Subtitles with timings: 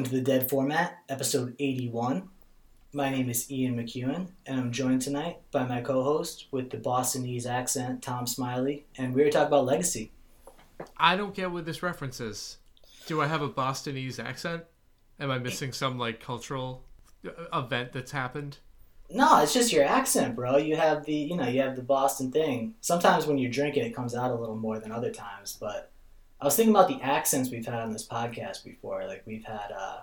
[0.00, 2.26] Welcome to the Dead Format, episode 81.
[2.94, 6.78] My name is Ian McEwen, and I'm joined tonight by my co host with the
[6.78, 10.10] Bostonese accent, Tom Smiley, and we're talking about legacy.
[10.96, 12.56] I don't get what this reference is.
[13.04, 14.64] Do I have a Bostonese accent?
[15.20, 16.82] Am I missing some like cultural
[17.52, 18.56] event that's happened?
[19.10, 20.56] No, it's just your accent, bro.
[20.56, 22.74] You have the, you know, you have the Boston thing.
[22.80, 25.58] Sometimes when you're drinking, it comes out a little more than other times.
[25.60, 25.92] But
[26.40, 29.06] I was thinking about the accents we've had on this podcast before.
[29.06, 29.98] Like we've had, uh,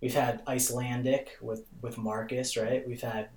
[0.00, 2.86] we've had Icelandic with with Marcus, right?
[2.86, 3.28] We've had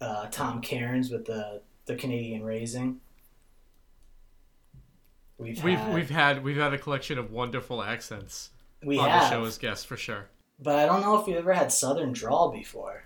[0.00, 3.00] uh, Tom Cairns with the the Canadian raising.
[5.38, 8.50] We've we've had, we've had we've had a collection of wonderful accents
[8.84, 10.26] we on have, the show as guests for sure.
[10.60, 13.04] but I don't know if we ever had Southern drawl before.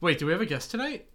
[0.00, 1.06] Wait, do we have a guest tonight?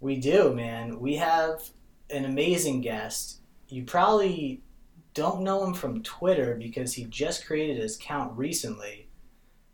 [0.00, 1.00] We do, man.
[1.00, 1.62] We have
[2.10, 3.40] an amazing guest.
[3.68, 4.62] You probably
[5.14, 9.08] don't know him from Twitter because he just created his account recently.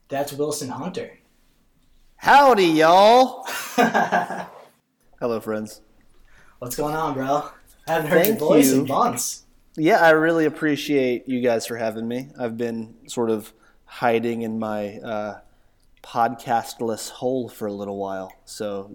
[0.09, 1.19] That's Wilson Hunter.
[2.17, 3.45] Howdy, y'all.
[5.21, 5.83] Hello, friends.
[6.59, 7.51] What's going on, bro?
[7.87, 8.81] I haven't heard Thank your voice you.
[8.81, 9.45] in months.
[9.77, 12.31] Yeah, I really appreciate you guys for having me.
[12.39, 13.53] I've been sort of
[13.85, 15.41] hiding in my uh,
[16.03, 18.91] podcastless hole for a little while, so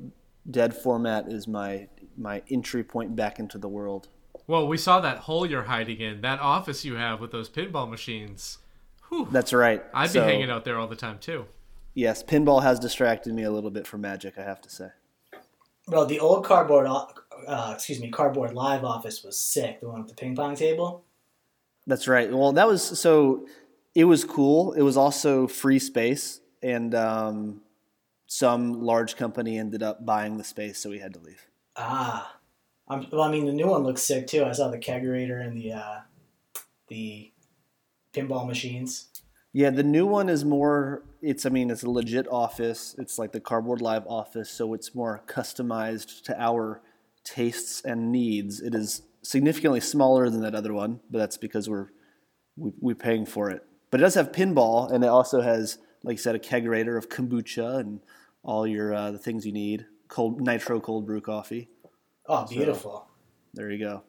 [0.50, 4.10] dead format is my my entry point back into the world.
[4.48, 7.90] Well, we saw that hole you're hiding in, that office you have with those pinball
[7.90, 8.58] machines.
[9.10, 9.28] Whew.
[9.32, 9.84] That's right.
[9.94, 11.46] I'd So, be hanging out there all the time too.
[11.94, 14.38] Yes, pinball has distracted me a little bit from magic.
[14.38, 14.88] I have to say.
[15.88, 19.82] Well, the old cardboard, uh, excuse me, cardboard live office was sick.
[19.82, 21.04] The one with the ping pong table.
[21.86, 22.32] That's right.
[22.34, 23.46] Well, that was so.
[23.94, 24.74] It was cool.
[24.74, 27.62] It was also free space, and um,
[28.26, 31.46] some large company ended up buying the space, so we had to leave.
[31.76, 32.33] Ah,
[32.88, 34.44] I'm, well, I mean, the new one looks sick too.
[34.44, 36.00] I saw the kegerator and the uh,
[36.88, 37.32] the
[38.14, 39.08] pinball machines.
[39.54, 41.04] Yeah, the new one is more.
[41.22, 42.96] It's I mean, it's a legit office.
[42.98, 46.82] It's like the Cardboard Live office, so it's more customized to our
[47.24, 48.60] tastes and needs.
[48.60, 51.90] It is significantly smaller than that other one, but that's because we're
[52.58, 53.64] we, we're paying for it.
[53.92, 57.10] But it does have pinball, and it also has, like you said, a kegerator of
[57.10, 58.02] kombucha and
[58.44, 59.86] all your uh, the things you need.
[60.10, 61.70] Cold nitro cold brew coffee.
[62.28, 63.08] Oh, beautiful.
[63.54, 64.04] There you go.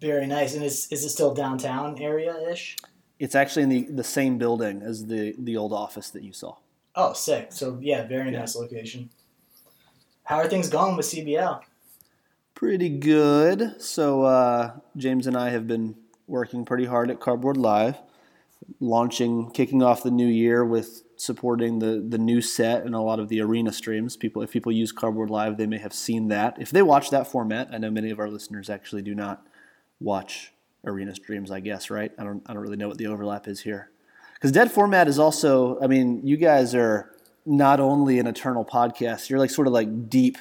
[0.00, 0.54] Very nice.
[0.54, 2.76] And is is it still downtown area ish?
[3.18, 6.56] It's actually in the, the same building as the the old office that you saw.
[6.94, 7.52] Oh, sick.
[7.52, 9.10] So yeah, very nice location.
[10.24, 11.62] How are things going with CBL?
[12.54, 13.80] Pretty good.
[13.80, 15.96] So uh, James and I have been
[16.26, 17.98] working pretty hard at Cardboard Live,
[18.78, 23.20] launching, kicking off the new year with supporting the the new set and a lot
[23.20, 24.16] of the arena streams.
[24.16, 26.60] People, if people use Cardboard Live, they may have seen that.
[26.60, 29.46] If they watch that format, I know many of our listeners actually do not
[30.00, 30.52] watch
[30.84, 31.50] arena streams.
[31.50, 32.12] I guess right.
[32.18, 32.42] I don't.
[32.46, 33.90] I don't really know what the overlap is here.
[34.34, 35.78] Because Dead Format is also.
[35.80, 37.14] I mean, you guys are
[37.46, 39.30] not only an eternal podcast.
[39.30, 40.38] You're like sort of like deep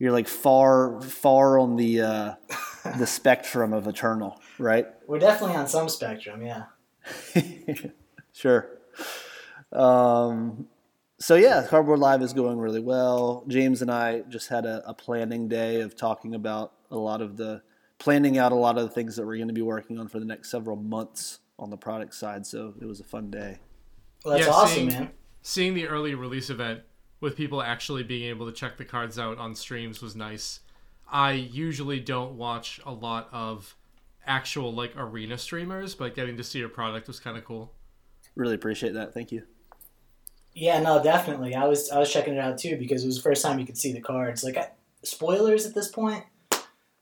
[0.00, 2.34] you're like far far on the uh,
[2.98, 4.86] the spectrum of eternal, right?
[5.06, 6.64] We're definitely on some spectrum, yeah.
[8.32, 8.79] sure.
[9.72, 10.66] Um,
[11.18, 13.44] so yeah, Cardboard Live is going really well.
[13.48, 17.36] James and I just had a, a planning day of talking about a lot of
[17.36, 17.62] the
[17.98, 20.18] planning out a lot of the things that we're going to be working on for
[20.18, 22.46] the next several months on the product side.
[22.46, 23.58] So it was a fun day.
[24.24, 25.10] Well, that's Yeah, awesome, seeing- man.
[25.42, 26.80] Seeing the early release event
[27.20, 30.60] with people actually being able to check the cards out on streams was nice.
[31.10, 33.74] I usually don't watch a lot of
[34.26, 37.72] actual like arena streamers, but getting to see your product was kind of cool.
[38.34, 39.14] Really appreciate that.
[39.14, 39.42] Thank you.
[40.54, 41.54] Yeah, no, definitely.
[41.54, 43.66] I was I was checking it out too because it was the first time you
[43.66, 44.42] could see the cards.
[44.42, 44.70] Like I,
[45.02, 46.24] spoilers at this point,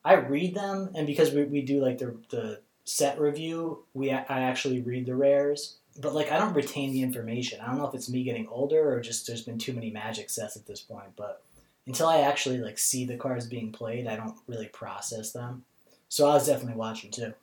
[0.05, 4.25] I read them, and because we, we do like the the set review, we I
[4.29, 5.77] actually read the rares.
[6.01, 7.61] But like I don't retain the information.
[7.61, 10.31] I don't know if it's me getting older or just there's been too many magic
[10.31, 11.17] sets at this point.
[11.17, 11.43] But
[11.87, 15.65] until I actually like see the cards being played, I don't really process them.
[16.09, 17.35] So I was definitely watching too.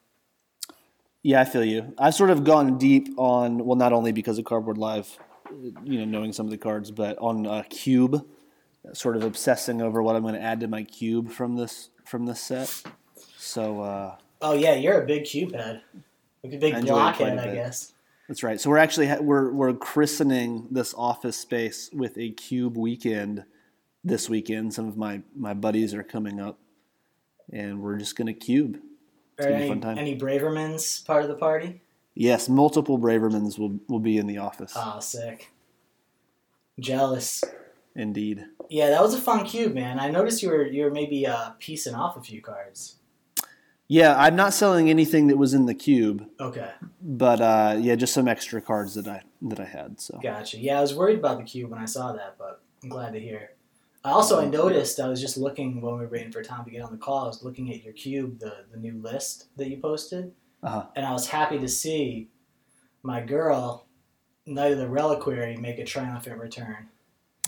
[1.22, 1.94] Yeah, I feel you.
[1.98, 5.18] I've sort of gone deep on well, not only because of Cardboard Live,
[5.83, 8.25] you know, knowing some of the cards, but on uh, Cube,
[8.94, 12.25] sort of obsessing over what I'm going to add to my cube from this from
[12.25, 12.83] this set.
[13.38, 15.81] So uh, Oh yeah, you're a big cube head,
[16.44, 17.94] like a big I enjoy it blockhead, a I guess.
[18.27, 18.59] that's right.
[18.59, 23.45] So we're actually ha- we're we're christening this office space with a cube weekend
[24.03, 24.74] this weekend.
[24.74, 26.59] Some of my my buddies are coming up,
[27.51, 28.80] and we're just going to cube.
[29.38, 29.97] Gonna be a fun time.
[29.97, 31.81] any Bravermans part of the party?
[32.16, 34.74] Yes, multiple Bravermans will will be in the office.
[34.76, 35.52] Oh, sick.
[36.80, 37.44] Jealous.
[37.96, 38.46] Indeed.
[38.70, 40.00] Yeah, that was a fun cube, man.
[40.00, 42.96] I noticed you were you were maybe uh, piecing off a few cards.
[43.88, 46.72] Yeah, I'm not selling anything that was in the cube, Okay,
[47.02, 50.02] but uh, yeah, just some extra cards that I that I had.
[50.02, 50.58] So gotcha.
[50.58, 53.20] Yeah, I was worried about the cube when I saw that, but I'm glad to
[53.20, 53.52] hear.
[54.04, 56.72] I also I noticed I was just looking when we were waiting for Tom to
[56.72, 57.26] get on the call.
[57.26, 60.86] I was looking at your cube, the the new list that you posted, Uh-huh.
[60.96, 62.30] and I was happy to see
[63.04, 63.86] my girl,
[64.48, 66.88] Knight of the Reliquary, make a triumphant return.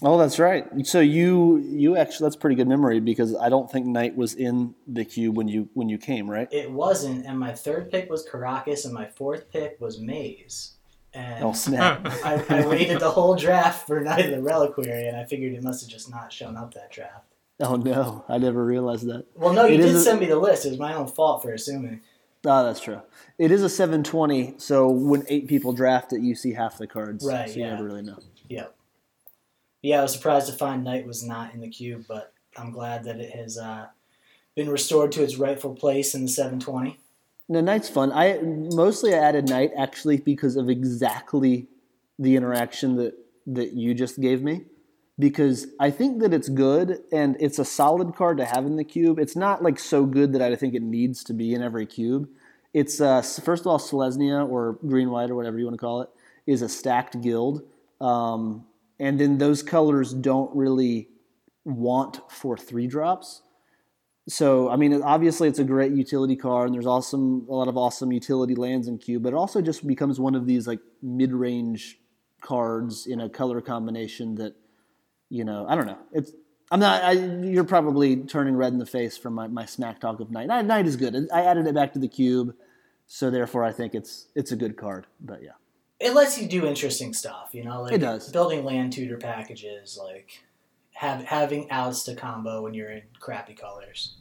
[0.04, 0.68] Oh, that's right.
[0.86, 4.75] So you you actually that's pretty good memory because I don't think Knight was in
[4.86, 6.48] the cube when you when you came, right?
[6.51, 10.74] It wasn't, and my third pick was Karakas, and my fourth pick was Maze.
[11.15, 12.01] And Oh snap!
[12.24, 15.63] I, I waited the whole draft for Knight of the Reliquary, and I figured it
[15.63, 17.33] must have just not shown up that draft.
[17.62, 19.25] oh no, I never realized that.
[19.33, 20.68] Well, no, you It did a- send me the list.
[20.68, 22.01] It was my own fault for assuming.
[22.47, 23.01] Oh, that's true.
[23.38, 27.25] It is a 720, so when eight people draft it, you see half the cards.
[27.25, 27.71] Right, So you yeah.
[27.71, 28.17] never really know.
[28.47, 28.73] Yep.
[29.81, 33.03] Yeah, I was surprised to find Knight was not in the cube, but I'm glad
[33.03, 33.88] that it has uh,
[34.55, 36.97] been restored to its rightful place in the 720.
[37.49, 38.11] No, Knight's fun.
[38.11, 41.67] I mostly I added Knight actually because of exactly
[42.19, 43.13] the interaction that
[43.45, 44.65] that you just gave me.
[45.19, 48.83] Because I think that it's good and it's a solid card to have in the
[48.83, 49.17] cube.
[49.17, 52.27] It's not like so good that I think it needs to be in every cube.
[52.77, 56.01] It's uh, first of all Selesnya or Green White or whatever you want to call
[56.03, 56.09] it
[56.45, 57.63] is a stacked guild,
[58.00, 58.65] um,
[59.00, 61.09] and then those colors don't really
[61.65, 63.41] want for three drops.
[64.29, 67.77] So I mean, obviously it's a great utility card, and there's awesome a lot of
[67.77, 71.97] awesome utility lands in cube, but it also just becomes one of these like mid-range
[72.41, 74.53] cards in a color combination that
[75.30, 75.97] you know I don't know.
[76.13, 76.31] It's
[76.69, 77.03] I'm not.
[77.03, 80.47] I, you're probably turning red in the face from my, my smack talk of night.
[80.47, 80.65] night.
[80.65, 81.15] Night is good.
[81.33, 82.53] I added it back to the cube,
[83.07, 85.07] so therefore I think it's it's a good card.
[85.19, 85.51] But yeah,
[86.00, 88.30] It lets you do interesting stuff, you know, like It does.
[88.31, 90.44] building land tutor packages, like
[90.94, 94.18] have, having outs to combo when you're in crappy colors.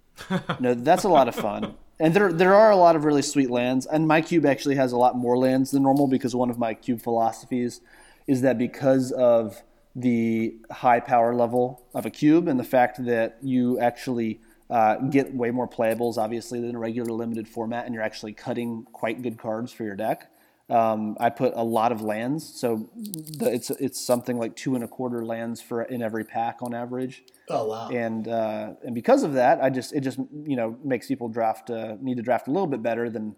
[0.60, 1.74] no, that's a lot of fun.
[2.00, 4.92] And there there are a lot of really sweet lands, and my cube actually has
[4.92, 7.80] a lot more lands than normal because one of my cube philosophies
[8.26, 9.62] is that because of
[9.94, 14.40] the high power level of a cube and the fact that you actually
[14.72, 18.86] uh, get way more playables, obviously, than a regular limited format, and you're actually cutting
[18.92, 20.30] quite good cards for your deck.
[20.70, 24.82] Um, I put a lot of lands, so the, it's it's something like two and
[24.82, 27.88] a quarter lands for in every pack on average Oh, wow.
[27.90, 31.68] and uh, and because of that, I just it just you know makes people draft
[31.68, 33.36] uh, need to draft a little bit better than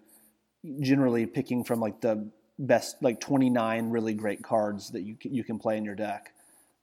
[0.78, 5.58] generally picking from like the best like 29 really great cards that you you can
[5.58, 6.33] play in your deck.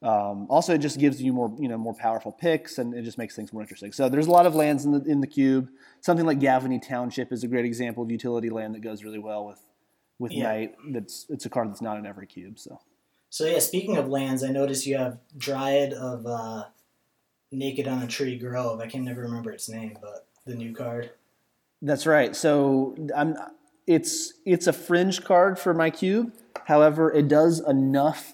[0.03, 3.17] Um, also, it just gives you more you know more powerful picks, and it just
[3.17, 3.91] makes things more interesting.
[3.91, 5.69] So there's a lot of lands in the in the cube.
[6.01, 9.45] Something like Gavony Township is a great example of utility land that goes really well
[9.45, 9.59] with
[10.17, 10.43] with Yeah.
[10.43, 10.75] Knight.
[10.89, 12.57] That's it's a card that's not in every cube.
[12.57, 12.79] So
[13.29, 16.65] So yeah, speaking of lands, I noticed you have Dryad of uh,
[17.51, 18.79] Naked on a Tree Grove.
[18.79, 21.11] I can never remember its name, but the new card.
[21.81, 22.35] That's right.
[22.35, 23.35] So I'm
[23.85, 26.33] it's it's a fringe card for my cube.
[26.65, 28.33] However, it does enough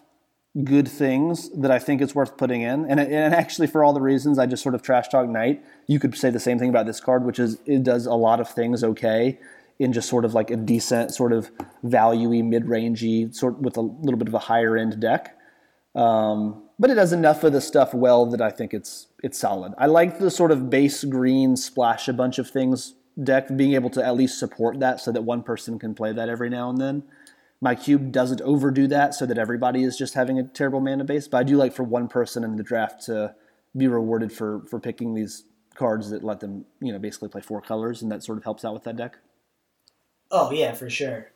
[0.63, 2.85] good things that I think it's worth putting in.
[2.89, 5.99] And, and actually, for all the reasons I just sort of trash talk Knight, you
[5.99, 8.49] could say the same thing about this card, which is it does a lot of
[8.49, 9.39] things okay
[9.79, 11.51] in just sort of like a decent sort of
[11.85, 15.37] valuey, mid-rangey sort with a little bit of a higher end deck.
[15.93, 19.73] Um, but it does enough of the stuff well that I think it's it's solid.
[19.77, 22.93] I like the sort of base green splash a bunch of things
[23.23, 26.29] deck, being able to at least support that so that one person can play that
[26.29, 27.03] every now and then.
[27.59, 31.27] My cube doesn't overdo that so that everybody is just having a terrible mana base,
[31.27, 33.33] but I do like for one person in the draft to
[33.75, 35.43] be rewarded for for picking these
[35.75, 38.63] cards that let them, you know, basically play four colors, and that sort of helps
[38.63, 39.17] out with that deck.
[40.29, 41.31] Oh yeah, for sure.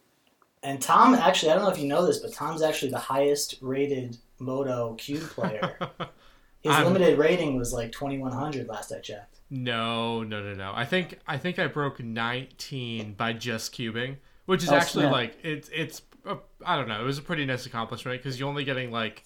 [0.63, 3.55] And Tom, actually, I don't know if you know this, but Tom's actually the highest
[3.61, 5.75] rated MODO cube player.
[6.61, 9.39] His I'm- limited rating was like 2100 last I checked.
[9.49, 10.71] No, no, no, no.
[10.75, 15.11] I think I think I broke 19 by just cubing, which is Oh, actually snap.
[15.13, 17.01] like it's it's a, I don't know.
[17.01, 19.23] It was a pretty nice accomplishment because you're only getting like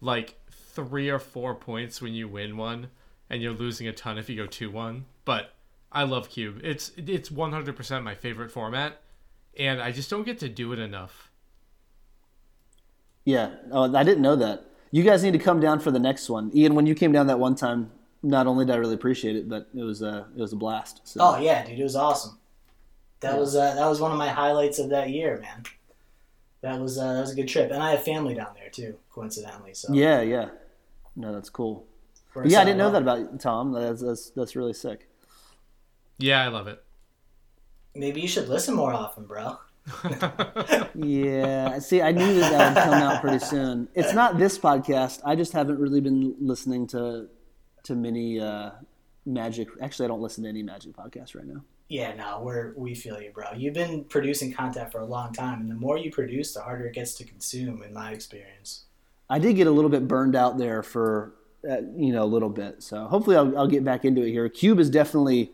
[0.00, 2.88] like three or four points when you win one,
[3.28, 5.06] and you're losing a ton if you go two one.
[5.24, 5.54] But
[5.90, 6.60] I love cube.
[6.62, 9.00] It's it's 100% my favorite format,
[9.58, 11.30] and I just don't get to do it enough.
[13.24, 14.64] Yeah, oh, I didn't know that.
[14.90, 16.74] You guys need to come down for the next one, Ian.
[16.74, 17.90] When you came down that one time,
[18.22, 21.00] not only did I really appreciate it, but it was a it was a blast.
[21.04, 21.20] So.
[21.20, 22.38] Oh yeah, dude, it was awesome.
[23.20, 25.64] That was uh, that was one of my highlights of that year, man.
[26.60, 28.96] That was uh, that was a good trip, and I have family down there too,
[29.10, 29.74] coincidentally.
[29.74, 30.50] So Yeah, yeah.
[31.14, 31.86] No, that's cool.
[32.34, 33.72] works yeah, I didn't know that about Tom.
[33.72, 35.08] That's that's, that's really sick.
[36.18, 36.82] Yeah, I love it.
[37.94, 39.58] Maybe you should listen more often, bro.
[40.94, 43.88] Yeah, see, I knew that that would come out pretty soon.
[43.94, 45.20] It's not this podcast.
[45.24, 47.28] I just haven't really been listening to
[47.84, 48.70] to many uh,
[49.24, 49.68] Magic.
[49.80, 51.62] Actually, I don't listen to any Magic podcast right now.
[51.88, 53.46] Yeah, no, we're we feel you, bro.
[53.56, 56.86] You've been producing content for a long time, and the more you produce, the harder
[56.86, 57.82] it gets to consume.
[57.82, 58.84] In my experience,
[59.30, 61.32] I did get a little bit burned out there for
[61.68, 62.82] uh, you know a little bit.
[62.82, 64.46] So hopefully I'll, I'll get back into it here.
[64.50, 65.50] Cube is definitely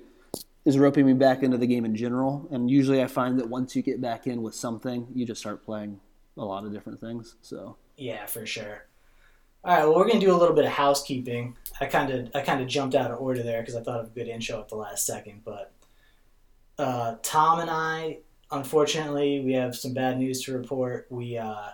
[0.64, 3.76] is roping me back into the game in general, and usually I find that once
[3.76, 6.00] you get back in with something, you just start playing
[6.36, 7.36] a lot of different things.
[7.42, 8.86] So yeah, for sure.
[9.62, 11.56] All right, well, we're gonna do a little bit of housekeeping.
[11.80, 14.06] I kind of I kind of jumped out of order there because I thought of
[14.06, 15.72] a good intro at the last second, but
[16.78, 18.18] uh, Tom and I,
[18.50, 21.06] unfortunately, we have some bad news to report.
[21.10, 21.70] We uh,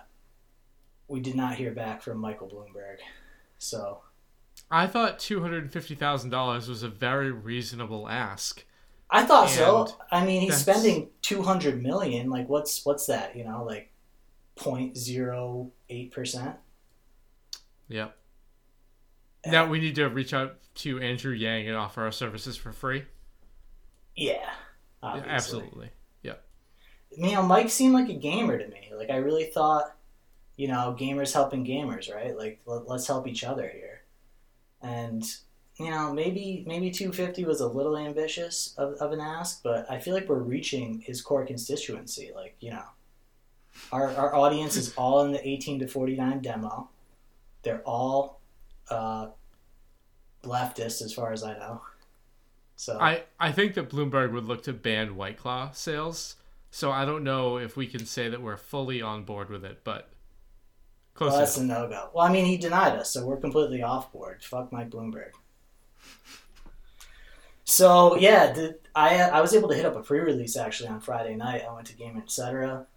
[1.07, 2.97] we did not hear back from Michael Bloomberg,
[3.57, 4.01] so
[4.69, 8.63] I thought two hundred and fifty thousand dollars was a very reasonable ask.
[9.09, 9.87] I thought so.
[10.09, 12.29] I mean, he's that's- spending two hundred million.
[12.29, 13.35] Like, what's what's that?
[13.35, 13.91] You know, like
[14.57, 16.55] 0.08 percent.
[17.89, 18.15] Yep.
[19.47, 23.03] Now we need to reach out to Andrew Yang and offer our services for free.
[24.15, 24.49] Yeah,
[25.03, 25.31] obviously.
[25.31, 25.89] Absolutely.
[26.23, 26.35] Yeah.
[27.11, 28.91] you know, Mike seemed like a gamer to me.
[28.95, 29.95] Like I really thought,
[30.55, 32.37] you know, gamers helping gamers, right?
[32.37, 34.01] Like let, let's help each other here.
[34.81, 35.23] And
[35.77, 39.99] you know, maybe maybe 250 was a little ambitious of, of an ask, but I
[39.99, 42.31] feel like we're reaching his core constituency.
[42.35, 42.83] Like you know,
[43.91, 46.89] our our audience is all in the 18 to 49 demo.
[47.63, 48.41] They're all
[48.89, 49.27] uh,
[50.43, 51.81] leftist, as far as I know.
[52.81, 56.37] So I, I think that Bloomberg would look to ban White Claw sales.
[56.71, 59.81] So I don't know if we can say that we're fully on board with it,
[59.83, 60.09] but
[61.13, 62.09] close Well, that's a no go.
[62.11, 64.43] Well, I mean, he denied us, so we're completely off board.
[64.43, 65.29] Fuck Mike Bloomberg.
[67.65, 71.35] So yeah, the, I I was able to hit up a pre-release actually on Friday
[71.35, 71.63] night.
[71.69, 72.87] I went to Game Etc.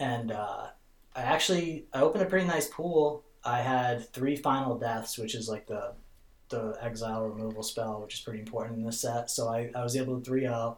[0.00, 0.66] and uh,
[1.14, 3.22] I actually I opened a pretty nice pool.
[3.44, 5.92] I had three final deaths, which is like the
[6.48, 9.30] the exile removal spell, which is pretty important in this set.
[9.30, 10.76] So I, I was able to 3-0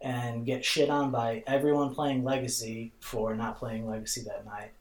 [0.00, 4.72] and get shit on by everyone playing Legacy for not playing Legacy that night.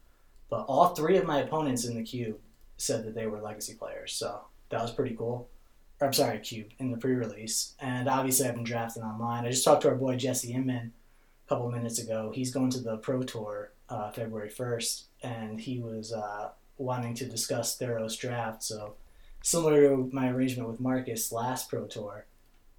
[0.50, 2.38] But all three of my opponents in the cube
[2.78, 5.50] said that they were Legacy players, so that was pretty cool.
[6.00, 9.46] I'm sorry, cube in the pre-release, and obviously I've been drafting online.
[9.46, 10.94] I just talked to our boy Jesse Inman
[11.46, 12.32] a couple minutes ago.
[12.34, 17.26] He's going to the Pro Tour uh, February 1st, and he was uh, wanting to
[17.26, 18.64] discuss Theros draft.
[18.64, 18.94] So
[19.48, 22.26] similar to my arrangement with Marcus last Pro Tour,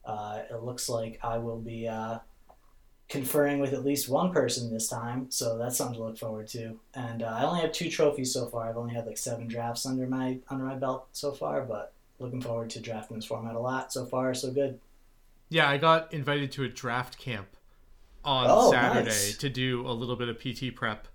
[0.05, 2.19] uh, it looks like I will be uh,
[3.09, 6.79] conferring with at least one person this time, so that's something to look forward to.
[6.93, 8.69] And uh, I only have two trophies so far.
[8.69, 12.43] I've only had like seven drafts under my under my belt so far, but looking
[12.43, 13.91] forward to drafting this format a lot.
[13.91, 14.79] So far, so good.
[15.49, 17.49] Yeah, I got invited to a draft camp
[18.25, 19.39] on Oh, Saturday nice.
[19.39, 21.09] to do a little bit of PT prep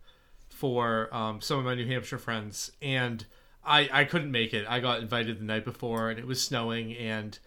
[0.49, 3.25] for um, some of my New Hampshire friends, and
[3.65, 4.65] I I couldn't make it.
[4.67, 7.37] I got invited the night before, and it was snowing, and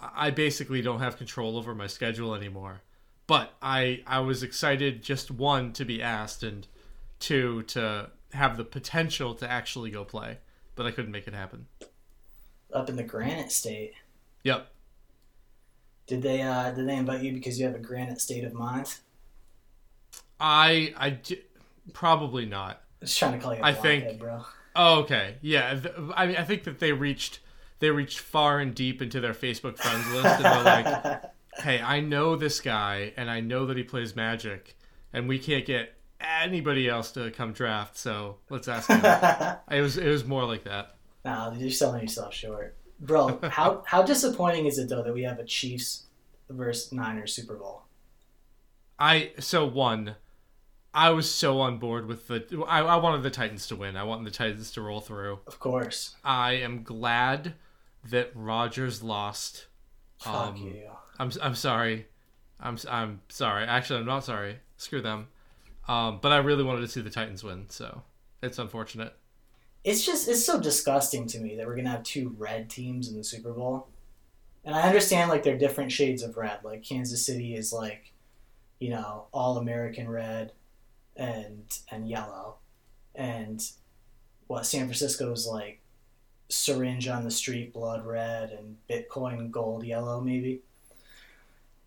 [0.00, 2.82] I basically don't have control over my schedule anymore.
[3.26, 6.66] But I I was excited just one to be asked, and
[7.18, 10.38] two to have the potential to actually go play,
[10.74, 11.66] but I couldn't make it happen.
[12.72, 13.92] Up in the Granite State,
[14.44, 14.66] Yep.
[16.06, 18.94] did they uh, did they invite you because you have a Granite state of mind?
[20.40, 21.18] I I
[21.92, 22.82] probably not.
[23.00, 24.44] Just trying to call you a I think- bro.
[24.74, 25.36] Oh, okay.
[25.40, 25.80] Yeah.
[26.14, 27.40] I mean, I think that they reached
[27.82, 31.22] they reached far and deep into their Facebook friends list, and they're like,
[31.58, 34.76] "Hey, I know this guy, and I know that he plays Magic,
[35.12, 39.00] and we can't get anybody else to come draft, so let's ask him."
[39.76, 40.94] it was it was more like that.
[41.24, 43.40] no, you're selling yourself short, bro.
[43.50, 46.04] How how disappointing is it though that we have a Chiefs
[46.48, 47.82] versus Niners Super Bowl?
[48.96, 50.14] I so one.
[50.94, 52.64] I was so on board with the.
[52.68, 53.96] I, I wanted the Titans to win.
[53.96, 55.38] I wanted the Titans to roll through.
[55.46, 56.16] Of course.
[56.22, 57.54] I am glad
[58.10, 59.66] that Rodgers lost.
[60.18, 60.82] Fuck Um, you.
[61.18, 62.06] I'm I'm sorry.
[62.60, 63.64] I'm I'm sorry.
[63.64, 64.58] Actually, I'm not sorry.
[64.76, 65.28] Screw them.
[65.88, 68.02] Um, but I really wanted to see the Titans win, so
[68.42, 69.14] it's unfortunate.
[69.84, 73.16] It's just it's so disgusting to me that we're gonna have two red teams in
[73.16, 73.88] the Super Bowl.
[74.64, 76.58] And I understand like they're different shades of red.
[76.62, 78.12] Like Kansas City is like,
[78.78, 80.52] you know, all American red
[81.16, 82.56] and and yellow.
[83.14, 83.62] And
[84.46, 85.80] what San Francisco is like
[86.48, 90.60] syringe on the street blood red and Bitcoin gold yellow maybe.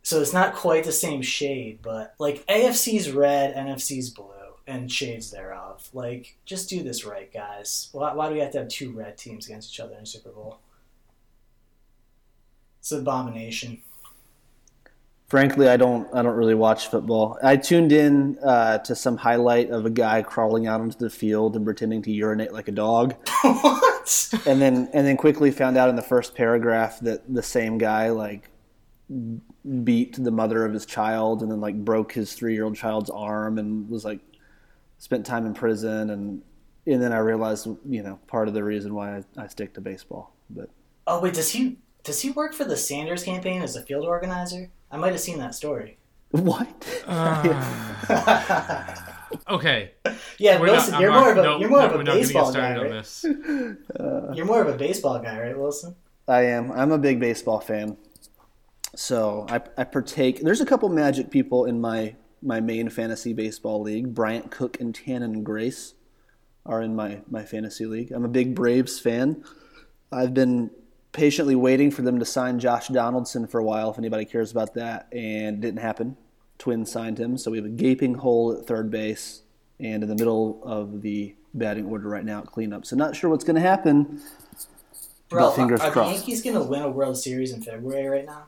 [0.01, 4.34] So it's not quite the same shade, but like AFC's red, NFC's blue,
[4.67, 5.89] and shades thereof.
[5.94, 7.89] Like, just do this right, guys.
[7.91, 10.29] Why, why do we have to have two red teams against each other in Super
[10.29, 10.60] Bowl?
[12.79, 13.82] It's an abomination.
[15.27, 16.08] Frankly, I don't.
[16.13, 17.39] I don't really watch football.
[17.41, 21.55] I tuned in uh, to some highlight of a guy crawling out onto the field
[21.55, 24.29] and pretending to urinate like a dog, what?
[24.46, 28.10] and then and then quickly found out in the first paragraph that the same guy
[28.10, 28.50] like
[29.84, 33.10] beat the mother of his child and then like broke his three year old child's
[33.10, 34.20] arm and was like
[35.00, 36.41] spent time in prison and
[36.88, 39.82] and then I realized you know part of the reason why I, I stick to
[39.82, 40.36] baseball.
[40.51, 40.70] But
[41.08, 44.70] Oh wait, does he does he work for the Sanders campaign as a field organizer?
[44.92, 45.98] I might have seen that story.
[46.32, 47.04] what?
[47.08, 49.01] Ah.
[49.50, 49.92] Okay.
[50.39, 51.92] Yeah, We're not- Wilson, I'm you're not- more of a no, you're more no, of
[51.96, 52.92] we're a not gonna get baseball guy, started on right?
[52.94, 53.25] this.
[54.00, 55.96] Uh, you're more of a baseball guy, right, Wilson?
[56.27, 56.72] I am.
[56.72, 57.98] I'm a big baseball fan.
[58.96, 60.39] So I, I partake.
[60.42, 64.13] There's a couple Magic people in my my main fantasy baseball league.
[64.13, 65.96] Bryant Cook and Tannen Grace
[66.65, 68.12] are in my my fantasy league.
[68.12, 69.44] I'm a big Braves fan.
[70.12, 70.70] I've been
[71.16, 74.74] patiently waiting for them to sign Josh Donaldson for a while, if anybody cares about
[74.76, 76.18] that, and it didn't happen.
[76.58, 79.42] Twins signed him, so we have a gaping hole at third base
[79.80, 82.86] and in the middle of the batting order right now at cleanup.
[82.86, 84.22] So not sure what's going to happen.
[85.30, 86.16] Bro, But fingers are, are the.
[86.16, 88.46] Yankees gonna win a World Series in February right now?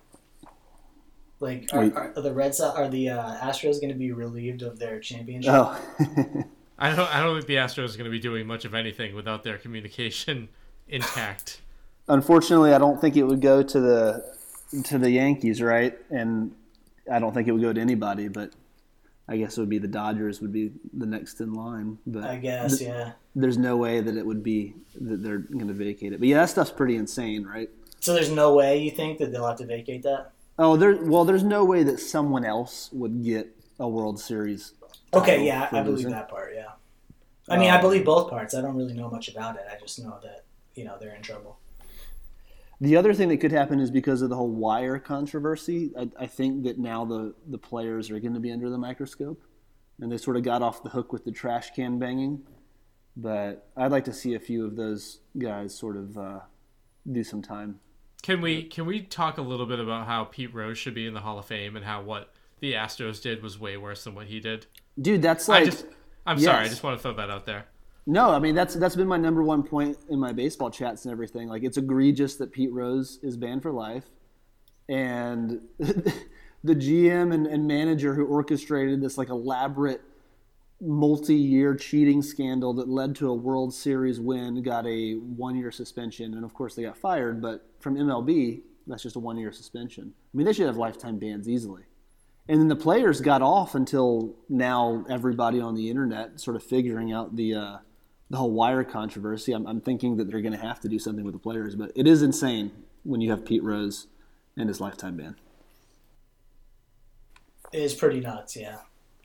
[1.40, 4.78] Like, are, are, are the Red Sox, are the uh, Astros gonna be relieved of
[4.78, 5.54] their championship?
[5.54, 5.80] Oh,
[6.80, 7.16] I don't.
[7.16, 9.58] I don't think the Astros are going to be doing much of anything without their
[9.58, 10.50] communication
[10.88, 11.62] intact.
[12.08, 14.38] Unfortunately, I don't think it would go to the
[14.84, 15.98] to the Yankees, right?
[16.10, 16.56] And
[17.12, 18.52] I don't think it would go to anybody, but
[19.30, 21.98] I guess it would be the Dodgers would be the next in line.
[22.06, 23.14] But I guess, yeah.
[23.36, 26.20] there's no way that it would be that they're going to vacate it.
[26.20, 27.70] But yeah, that stuff's pretty insane, right?
[28.00, 30.32] So there's no way you think that they'll have to vacate that?
[30.60, 30.96] Oh, there.
[30.96, 34.74] Well, there's no way that someone else would get a World Series.
[35.14, 36.54] Okay, yeah, I believe that part.
[36.56, 36.72] Yeah.
[37.50, 38.54] I mean, I Um, believe both parts.
[38.54, 39.64] I don't really know much about it.
[39.72, 40.46] I just know that
[40.76, 41.60] you know they're in trouble.
[42.80, 45.92] The other thing that could happen is because of the whole wire controversy.
[45.98, 49.42] I, I think that now the, the players are going to be under the microscope,
[50.00, 52.44] and they sort of got off the hook with the trash can banging.
[53.16, 56.40] But I'd like to see a few of those guys sort of uh,
[57.12, 57.80] do some time.
[58.22, 61.14] Can we can we talk a little bit about how Pete Rose should be in
[61.14, 64.28] the Hall of Fame and how what the Astros did was way worse than what
[64.28, 64.68] he did?
[65.00, 65.86] Dude, that's like I just
[66.26, 67.66] I'm sorry, I just want to throw that out there.
[68.08, 68.32] No.
[68.32, 71.48] I mean, that's that's been my number one point in my baseball chats and everything.
[71.48, 74.06] Like, it's egregious that Pete Rose is banned for life,
[74.90, 80.02] and the GM and, and manager who orchestrated this like elaborate
[80.80, 86.44] multi-year cheating scandal that led to a World Series win got a one-year suspension, and
[86.44, 87.42] of course they got fired.
[87.42, 90.14] But from MLB, that's just a one-year suspension.
[90.34, 91.84] I mean, they should have lifetime bans easily.
[92.50, 95.06] And then the players got off until now.
[95.10, 97.78] Everybody on the internet sort of figuring out the uh,
[98.30, 99.54] the whole wire controversy.
[99.54, 101.92] I'm, I'm thinking that they're going to have to do something with the players, but
[101.96, 102.72] it is insane
[103.04, 104.08] when you have Pete Rose
[104.58, 105.36] and his lifetime ban.
[107.72, 108.80] It is pretty nuts, yeah.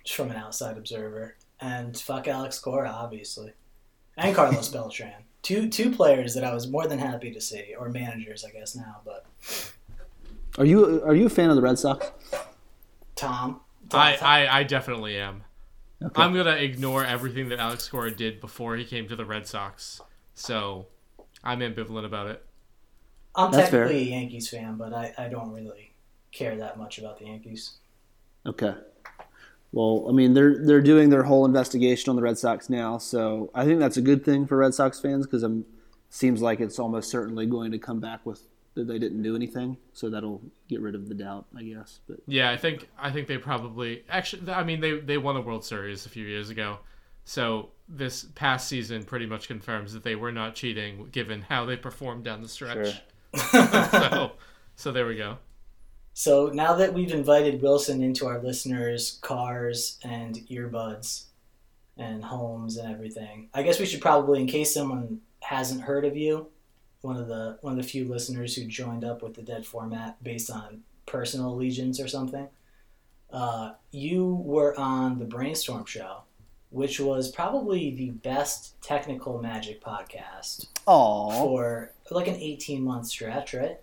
[0.05, 1.37] Just from an outside observer.
[1.61, 3.53] And fuck Alex Cora, obviously.
[4.17, 5.25] And Carlos Beltran.
[5.43, 8.77] Two two players that I was more than happy to see, or managers, I guess
[8.77, 9.01] now.
[9.05, 9.27] But
[10.57, 12.13] Are you are you a fan of the Red Sox?
[13.17, 15.43] Tom, Tom I, I, I definitely am.
[16.05, 16.23] Okay.
[16.23, 20.01] I'm gonna ignore everything that Alex Cora did before he came to the Red Sox.
[20.35, 20.87] So
[21.45, 22.45] I'm ambivalent about it.
[23.35, 23.85] I'm That's fair.
[23.85, 25.95] technically a Yankees fan, but I, I don't really
[26.33, 27.79] care that much about the Yankees.
[28.47, 28.75] Okay.
[29.73, 33.51] Well, I mean, they're they're doing their whole investigation on the Red Sox now, so
[33.55, 35.53] I think that's a good thing for Red Sox fans because it
[36.11, 38.43] seems like it's almost certainly going to come back with
[38.75, 42.01] that they didn't do anything, so that'll get rid of the doubt, I guess.
[42.09, 44.51] But Yeah, I think I think they probably actually.
[44.53, 46.79] I mean, they they won a World Series a few years ago,
[47.25, 51.77] so this past season pretty much confirms that they were not cheating, given how they
[51.77, 53.03] performed down the stretch.
[53.51, 54.33] so,
[54.77, 55.39] so there we go.
[56.15, 61.25] So now that we've invited Wilson into our listeners' cars and earbuds
[61.97, 66.17] and homes and everything, I guess we should probably, in case someone hasn't heard of
[66.17, 66.49] you,
[67.03, 70.23] one of the one of the few listeners who joined up with the dead format
[70.23, 72.49] based on personal allegiance or something,
[73.33, 76.23] uh, you were on the Brainstorm Show,
[76.71, 83.53] which was probably the best technical magic podcast oh, for like an eighteen month stretch,
[83.53, 83.79] right?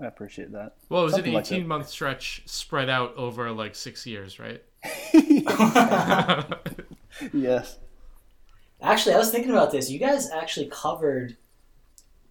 [0.00, 0.76] I appreciate that.
[0.88, 4.38] Well, it was Something an like 18 month stretch spread out over like six years,
[4.38, 4.62] right?
[7.32, 7.78] yes.
[8.80, 9.90] Actually, I was thinking about this.
[9.90, 11.36] You guys actually covered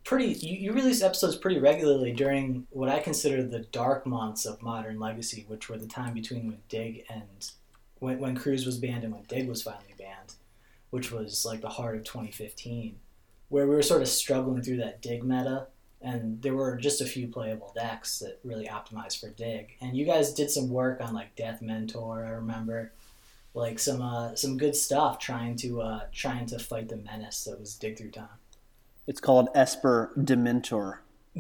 [0.08, 0.34] pretty.
[0.40, 5.00] You, you released episodes pretty regularly during what I consider the dark months of Modern
[5.00, 7.52] Legacy, which were the time between when Dig and
[8.00, 10.36] when when Cruise was banned and when Dig was finally banned,
[10.92, 12.98] which was like the heart of 2015,
[13.50, 15.68] where we were sort of struggling through that Dig meta,
[16.02, 19.76] and there were just a few playable decks that really optimized for Dig.
[19.82, 22.26] And you guys did some work on like Death Mentor.
[22.26, 22.94] I remember
[23.54, 27.60] like some uh, some good stuff trying to uh, trying to fight the menace that
[27.60, 28.37] was dig through time.
[29.08, 31.00] It's called Esper Dementor.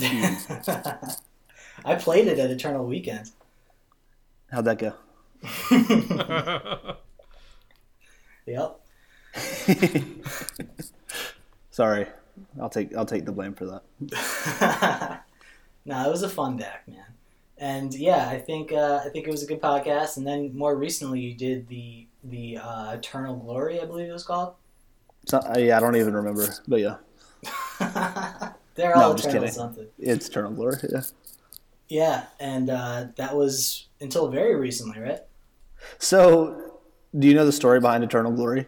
[1.86, 3.32] I played it at Eternal Weekend.
[4.52, 4.94] How'd that go?
[8.48, 8.80] Yep.
[11.70, 12.08] Sorry,
[12.60, 15.24] I'll take I'll take the blame for that.
[15.86, 17.04] no, it was a fun deck, man.
[17.58, 20.16] And yeah, I think uh, I think it was a good podcast.
[20.16, 24.24] And then more recently, you did the the uh, Eternal Glory, I believe it was
[24.24, 24.54] called.
[25.28, 26.96] So, uh, yeah, I don't even remember, but yeah,
[27.80, 29.52] They're all I'm just Eternal kidding.
[29.56, 29.88] something.
[30.00, 30.78] it's Eternal Glory.
[30.92, 31.02] Yeah.
[31.90, 35.20] Yeah, and uh, that was until very recently, right?
[36.00, 36.74] So,
[37.18, 38.66] do you know the story behind Eternal Glory?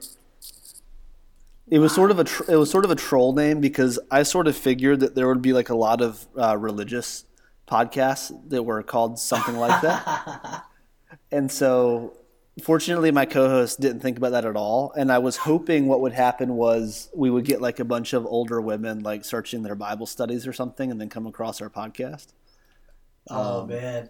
[1.70, 4.24] It was sort of a tr- it was sort of a troll name because I
[4.24, 7.26] sort of figured that there would be like a lot of uh, religious
[7.68, 10.64] podcasts that were called something like that,
[11.32, 12.18] and so
[12.60, 14.94] fortunately my co-host didn't think about that at all.
[14.96, 18.26] And I was hoping what would happen was we would get like a bunch of
[18.26, 22.28] older women like searching their Bible studies or something, and then come across our podcast.
[23.30, 24.10] oh Um, man,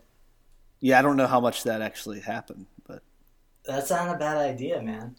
[0.80, 3.02] Yeah, I don't know how much that actually happened, but
[3.66, 5.16] that's not a bad idea, man.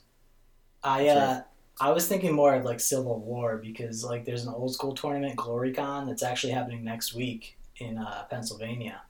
[0.83, 1.43] I That's uh,
[1.81, 5.37] I was thinking more of like Civil War because like there's an old school tournament,
[5.37, 9.03] GloryCon, that's actually happening next week in uh, Pennsylvania.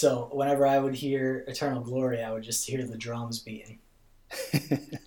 [0.00, 3.80] So whenever I would hear Eternal Glory, I would just hear the drums beating.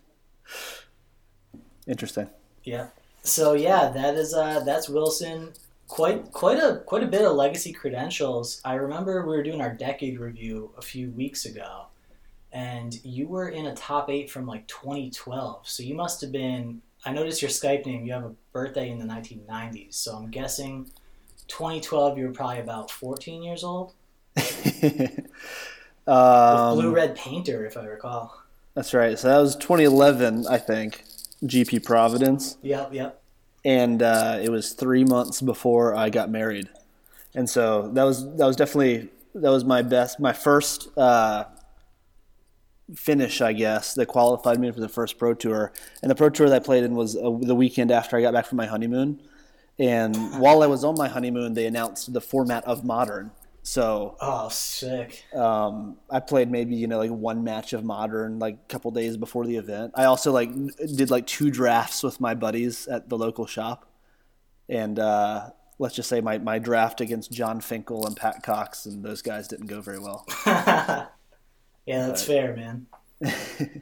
[1.87, 2.29] interesting.
[2.63, 2.89] Yeah.
[3.23, 5.53] So yeah, that is uh that's Wilson.
[5.87, 8.61] Quite quite a quite a bit of legacy credentials.
[8.63, 11.87] I remember we were doing our decade review a few weeks ago,
[12.51, 15.67] and you were in a top eight from like 2012.
[15.67, 16.83] So you must have been.
[17.03, 18.05] I noticed your Skype name.
[18.05, 19.95] You have a birthday in the 1990s.
[19.95, 20.91] So I'm guessing
[21.47, 22.19] 2012.
[22.19, 23.95] You were probably about 14 years old.
[26.05, 28.37] Um, Blue Red Painter, if I recall.
[28.73, 29.17] That's right.
[29.17, 31.05] So that was 2011, I think.
[31.45, 33.21] GP Providence, Yep, yep.
[33.65, 36.69] and uh, it was three months before I got married,
[37.35, 41.43] and so that was that was definitely that was my best, my first uh,
[42.95, 45.73] finish, I guess, that qualified me for the first pro tour.
[46.01, 48.33] And the pro tour that I played in was uh, the weekend after I got
[48.33, 49.19] back from my honeymoon.
[49.79, 53.31] And while I was on my honeymoon, they announced the format of modern.
[53.65, 55.23] So Oh, sick.
[55.33, 59.15] um, I played maybe you know like one match of modern like a couple days
[59.17, 59.93] before the event.
[59.95, 60.49] I also like
[60.95, 63.89] did like two drafts with my buddies at the local shop,
[64.67, 65.49] and uh,
[65.79, 69.47] let's just say my, my draft against Jon Finkel and Pat Cox and those guys
[69.47, 70.25] didn't go very well.
[70.45, 71.07] yeah,
[71.85, 72.85] that's But- fair, man.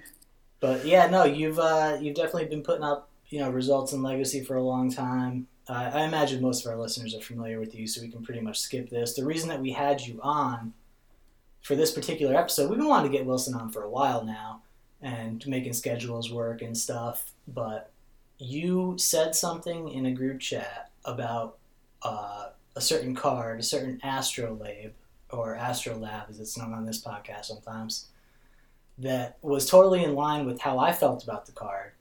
[0.60, 4.44] But yeah, no, you've uh, you've definitely been putting up you know results in legacy
[4.44, 5.48] for a long time.
[5.72, 8.42] Uh, I imagine most of our listeners are familiar with you, so we can pretty
[8.42, 9.14] much skip this.
[9.14, 10.74] The reason that we had you on
[11.62, 14.64] for this particular episode, we've been wanting to get Wilson on for a while now,
[15.02, 17.32] and making schedules work and stuff.
[17.48, 17.90] But
[18.38, 21.58] you said something in a group chat about
[22.02, 24.92] uh, a certain card, a certain astrolabe
[25.30, 28.08] or astrolab, as it's known on this podcast sometimes
[28.98, 31.94] that was totally in line with how I felt about the card.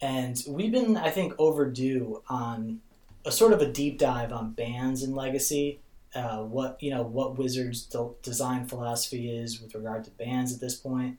[0.00, 2.80] And we've been, I think, overdue on
[3.24, 5.80] a sort of a deep dive on bans and legacy.
[6.14, 10.60] Uh, what you know, what Wizards' de- design philosophy is with regard to bans at
[10.60, 11.18] this point,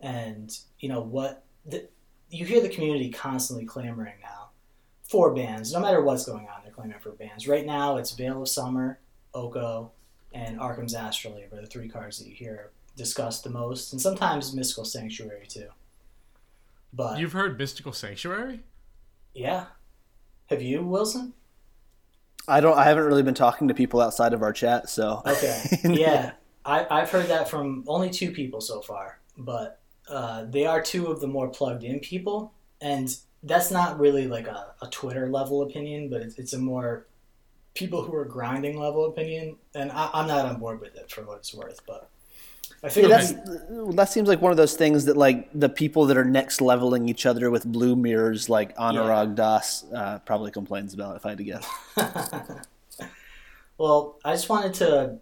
[0.00, 1.88] and you know what the,
[2.28, 4.48] you hear the community constantly clamoring now
[5.04, 5.72] for bans.
[5.72, 7.46] No matter what's going on, they're clamoring for bans.
[7.46, 8.98] Right now, it's Veil of Summer,
[9.32, 9.92] Oko,
[10.32, 14.52] and Arcum's Astrolabe are the three cards that you hear discussed the most, and sometimes
[14.54, 15.68] Mystical Sanctuary too.
[16.92, 18.60] But You've heard Mystical Sanctuary?
[19.34, 19.66] yeah,
[20.46, 21.32] have you, Wilson?
[22.48, 22.76] I don't.
[22.76, 25.22] I haven't really been talking to people outside of our chat, so.
[25.26, 26.32] Okay, yeah,
[26.64, 31.06] I, I've heard that from only two people so far, but uh, they are two
[31.06, 35.62] of the more plugged in people, and that's not really like a, a Twitter level
[35.62, 37.06] opinion, but it's, it's a more
[37.74, 41.22] people who are grinding level opinion, and I, I'm not on board with it for
[41.22, 42.10] what it's worth, but
[42.82, 43.32] I Yeah, figured that's
[43.96, 47.08] that seems like one of those things that like the people that are next leveling
[47.08, 51.16] each other with blue mirrors, like Anurag Das, uh, probably complains about.
[51.16, 51.74] If I had to guess,
[53.78, 55.18] well, I just wanted to.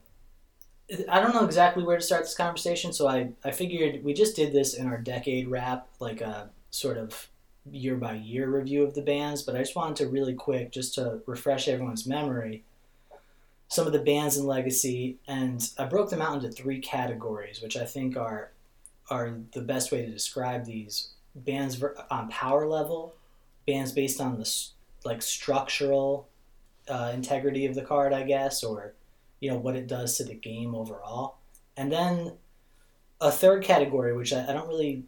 [1.09, 4.35] I don't know exactly where to start this conversation, so I, I figured we just
[4.35, 7.29] did this in our decade wrap, like a sort of
[7.71, 10.95] year by year review of the bands, but I just wanted to really quick, just
[10.95, 12.65] to refresh everyone's memory,
[13.71, 17.77] some of the bands in Legacy, and I broke them out into three categories, which
[17.77, 18.51] I think are
[19.09, 23.15] are the best way to describe these bands on power level,
[23.67, 24.67] bands based on the
[25.05, 26.29] like structural
[26.89, 28.95] uh, integrity of the card, I guess, or
[29.39, 31.39] you know what it does to the game overall,
[31.77, 32.33] and then
[33.21, 35.05] a third category, which I, I don't really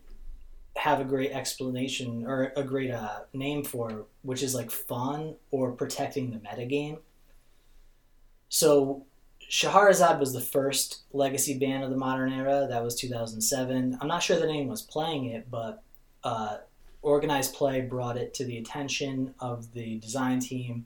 [0.76, 5.72] have a great explanation or a great uh, name for, which is like fun or
[5.72, 6.98] protecting the metagame.
[8.52, 9.06] So,
[9.50, 12.66] Shahrazad was the first legacy band of the modern era.
[12.68, 13.96] That was 2007.
[13.98, 15.82] I'm not sure that anyone was playing it, but
[16.22, 16.58] uh,
[17.00, 20.84] organized play brought it to the attention of the design team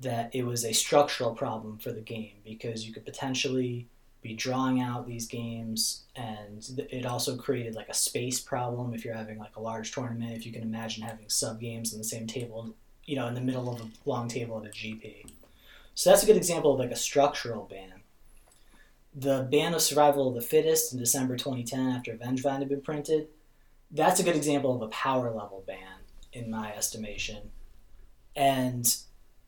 [0.00, 3.86] that it was a structural problem for the game because you could potentially
[4.20, 9.14] be drawing out these games and it also created like a space problem if you're
[9.14, 12.26] having like a large tournament if you can imagine having sub games on the same
[12.26, 15.24] table you know in the middle of a long table at a gp
[15.98, 18.02] so that's a good example of like a structural ban.
[19.12, 23.26] The ban of survival of the fittest in december 2010 after vengevine had been printed
[23.90, 27.50] that's a good example of a power level ban in my estimation.
[28.36, 28.96] And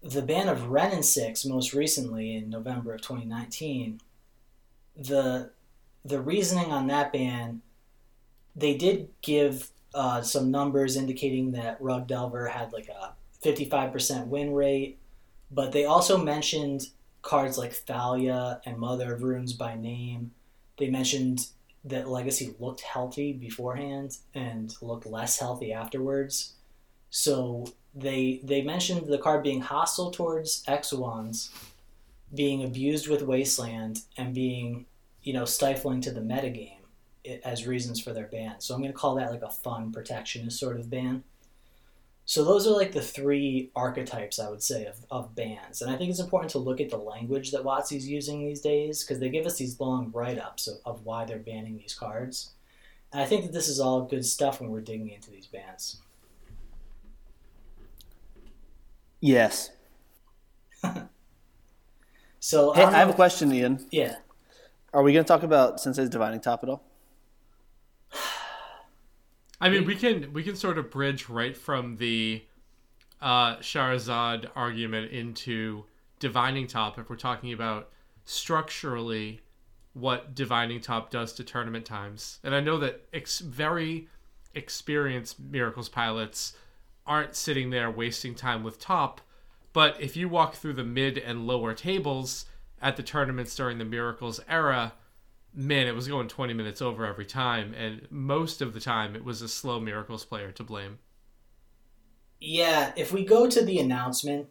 [0.02, 4.00] the ban of and Six most recently in November of 2019
[4.96, 5.50] the
[6.04, 7.62] the reasoning on that ban,
[8.56, 14.52] they did give uh, some numbers indicating that Rug Delver had like a 55% win
[14.52, 14.98] rate,
[15.50, 16.88] but they also mentioned
[17.22, 20.32] cards like Thalia and Mother of Runes by name.
[20.78, 21.46] They mentioned
[21.84, 26.54] that Legacy looked healthy beforehand and looked less healthy afterwards.
[27.10, 31.50] So they they mentioned the card being hostile towards X1s,
[32.34, 34.86] being abused with Wasteland, and being
[35.22, 36.76] you know, stifling to the metagame
[37.44, 38.54] as reasons for their ban.
[38.58, 41.22] So I'm going to call that like a fun protectionist sort of ban.
[42.30, 45.82] So those are like the three archetypes I would say of, of bans.
[45.82, 49.02] And I think it's important to look at the language that WotC's using these days
[49.02, 52.52] because they give us these long write-ups of, of why they're banning these cards.
[53.12, 56.02] And I think that this is all good stuff when we're digging into these bans.
[59.18, 59.72] Yes.
[62.38, 63.88] so hey, I, I have a question, Ian.
[63.90, 64.18] Yeah.
[64.94, 66.89] Are we going to talk about Sensei's Divining Top at all?
[69.60, 72.44] I mean, we can we can sort of bridge right from the
[73.20, 75.84] uh, Shahrazad argument into
[76.18, 77.90] Divining Top if we're talking about
[78.24, 79.40] structurally
[79.92, 82.38] what Divining Top does to tournament times.
[82.42, 84.08] And I know that ex- very
[84.54, 86.54] experienced Miracles pilots
[87.06, 89.20] aren't sitting there wasting time with Top,
[89.72, 92.46] but if you walk through the mid and lower tables,
[92.80, 94.94] at the tournaments during the Miracles era,
[95.54, 97.74] man, it was going 20 minutes over every time.
[97.74, 100.98] And most of the time, it was a slow Miracles player to blame.
[102.40, 104.48] Yeah, if we go to the announcement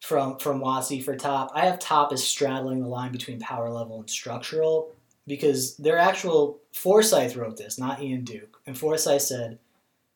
[0.00, 4.00] from from WotC for top, I have top as straddling the line between power level
[4.00, 4.92] and structural
[5.26, 8.60] because their actual Forsythe wrote this, not Ian Duke.
[8.66, 9.58] And Forsythe said,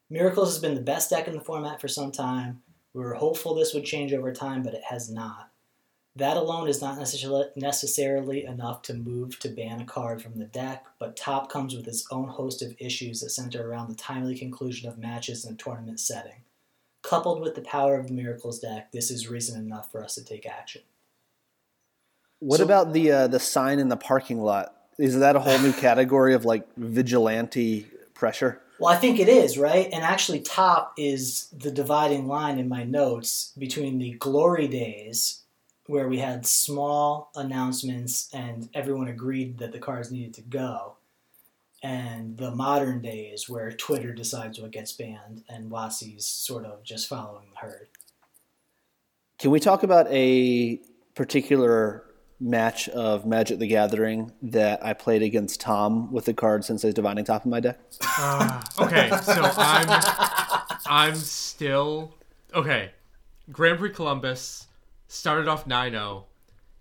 [0.08, 2.62] Miracles has been the best deck in the format for some time.
[2.92, 5.49] We were hopeful this would change over time, but it has not.
[6.16, 10.85] That alone is not necessarily enough to move to ban a card from the deck,
[10.99, 14.88] but Top comes with its own host of issues that center around the timely conclusion
[14.88, 16.42] of matches in a tournament setting.
[17.03, 20.25] Coupled with the power of the Miracles deck, this is reason enough for us to
[20.25, 20.83] take action.
[22.40, 24.75] What so, about the uh, the sign in the parking lot?
[24.99, 28.61] Is that a whole new category of like vigilante pressure?
[28.79, 29.88] Well, I think it is, right?
[29.92, 35.39] And actually, top is the dividing line in my notes between the glory days
[35.90, 40.94] where we had small announcements and everyone agreed that the cars needed to go.
[41.83, 47.09] And the modern days where Twitter decides what gets banned and WotC's sort of just
[47.09, 47.88] following the herd.
[49.40, 50.79] Can we talk about a
[51.16, 52.05] particular
[52.38, 57.24] match of Magic the Gathering that I played against Tom with the card Sensei's Divining
[57.24, 57.81] Top in my deck?
[58.16, 62.14] Uh, okay, so I'm I'm still
[62.55, 62.92] okay.
[63.50, 64.68] Grand Prix Columbus
[65.11, 66.23] started off 9-0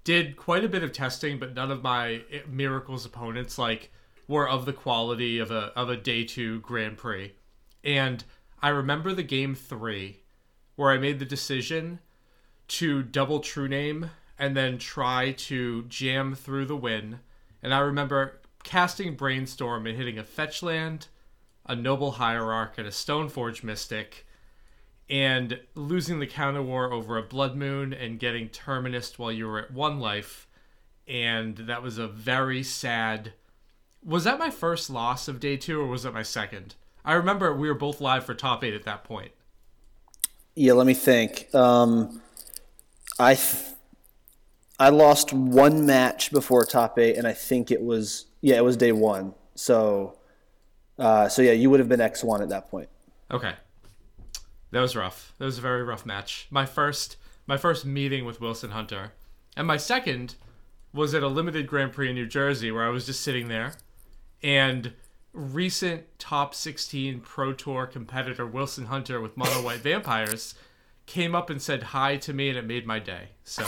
[0.03, 3.91] did quite a bit of testing but none of my eh, miracles opponents like
[4.27, 7.33] were of the quality of a of a day 2 grand prix.
[7.83, 8.23] And
[8.61, 10.21] i remember the game 3
[10.75, 11.99] where i made the decision
[12.67, 17.21] to double true name and then try to jam through the win.
[17.63, 21.07] And i remember casting brainstorm and hitting a fetch land
[21.65, 24.27] a noble hierarch and a stoneforge mystic
[25.09, 29.59] and losing the counter war over a blood moon and getting terminus while you were
[29.59, 30.47] at one life.
[31.07, 33.33] And that was a very sad
[34.05, 36.75] was that my first loss of day two or was it my second?
[37.03, 39.31] I remember we were both live for top eight at that point.
[40.55, 41.53] Yeah let me think.
[41.55, 42.21] Um,
[43.17, 43.73] i th-
[44.79, 48.77] i lost one match before top eight and i think it was yeah it was
[48.77, 49.33] day one.
[49.55, 50.19] So
[50.99, 52.89] uh, so yeah you would have been x1 at that point.
[53.31, 53.55] Okay
[54.71, 55.33] that was rough.
[55.37, 56.47] That was a very rough match.
[56.49, 59.13] My first my first meeting with Wilson Hunter.
[59.57, 60.35] And my second
[60.93, 63.73] was at a limited Grand Prix in New Jersey where I was just sitting there
[64.43, 64.93] and
[65.33, 70.53] recent top 16 Pro Tour competitor Wilson Hunter with Mono White Vampires
[71.07, 73.29] came up and said hi to me and it made my day.
[73.43, 73.65] So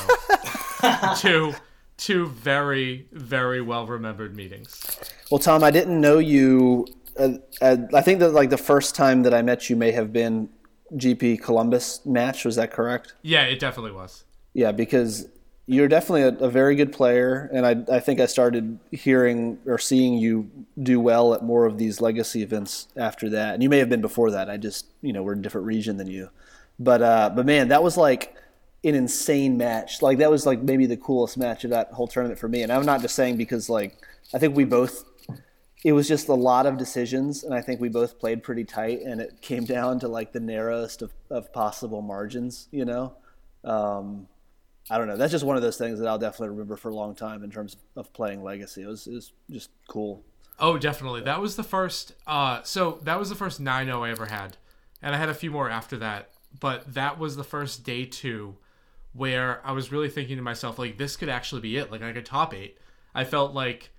[1.17, 1.55] to
[1.97, 4.99] two very very well remembered meetings.
[5.31, 6.85] Well, Tom, I didn't know you.
[7.17, 10.13] Uh, uh, I think that like the first time that I met you may have
[10.13, 10.49] been
[10.95, 12.45] GP Columbus match.
[12.45, 13.13] Was that correct?
[13.21, 14.23] Yeah, it definitely was.
[14.53, 15.27] Yeah, because
[15.65, 19.77] you're definitely a, a, very good player, and I, I think I started hearing or
[19.77, 20.49] seeing you
[20.81, 23.53] do well at more of these legacy events after that.
[23.53, 24.49] And you may have been before that.
[24.49, 26.29] I just you know we're in a different region than you,
[26.79, 28.35] but uh, but man, that was like
[28.83, 30.01] an insane match.
[30.01, 32.63] Like that was like maybe the coolest match of that whole tournament for me.
[32.63, 33.97] And I'm not just saying because like
[34.33, 35.05] I think we both
[35.83, 39.01] it was just a lot of decisions and I think we both played pretty tight
[39.01, 43.15] and it came down to like the narrowest of, of possible margins, you know.
[43.63, 44.27] Um,
[44.89, 45.17] I don't know.
[45.17, 47.51] That's just one of those things that I'll definitely remember for a long time in
[47.51, 48.81] terms of playing Legacy.
[48.81, 50.23] It was, it was just cool.
[50.59, 51.21] Oh, definitely.
[51.21, 52.13] That was the first.
[52.27, 54.57] Uh, so that was the first 9-0 I ever had,
[55.01, 56.29] and I had a few more after that.
[56.59, 58.57] But that was the first day two
[59.13, 61.91] where I was really thinking to myself, like, this could actually be it.
[61.91, 62.77] Like, I could top eight.
[63.13, 63.91] I felt like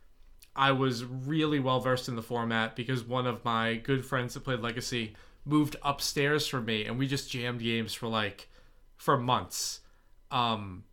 [0.54, 4.44] I was really well versed in the format because one of my good friends that
[4.44, 8.48] played Legacy moved upstairs from me, and we just jammed games for like
[8.96, 9.80] for months.
[10.30, 10.84] Um,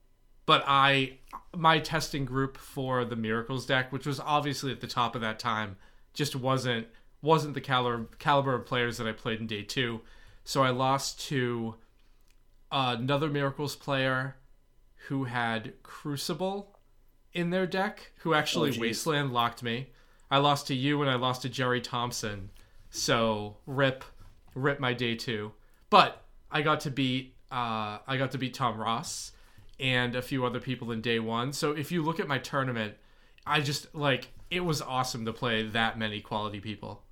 [0.46, 1.18] but I,
[1.56, 5.40] my testing group for the Miracles deck, which was obviously at the top of that
[5.40, 5.76] time,
[6.14, 6.88] just wasn't
[7.22, 10.02] wasn't the caliber caliber of players that I played in day two.
[10.44, 11.76] So I lost to
[12.72, 14.38] another Miracles player
[15.08, 16.79] who had Crucible
[17.34, 19.90] in their deck, who actually oh, Wasteland locked me.
[20.32, 22.52] I lost to you and I lost to Jerry Thompson.
[22.90, 24.04] So rip,
[24.56, 25.54] rip my day two.
[25.90, 29.32] But I got to beat, uh, I got to beat Tom Ross
[29.80, 31.54] and a few other people in day one.
[31.54, 32.96] So if you look at my tournament,
[33.46, 37.04] I just like it was awesome to play that many quality people.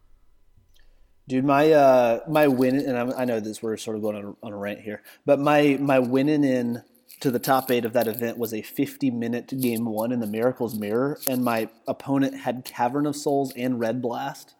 [1.28, 4.38] Dude, my uh, my win, and I, I know this we're sort of going on
[4.42, 6.84] on a rant here, but my my winning in
[7.20, 10.28] to the top eight of that event was a 50 minute game one in the
[10.28, 14.56] Miracles Mirror, and my opponent had Cavern of Souls and Red Blast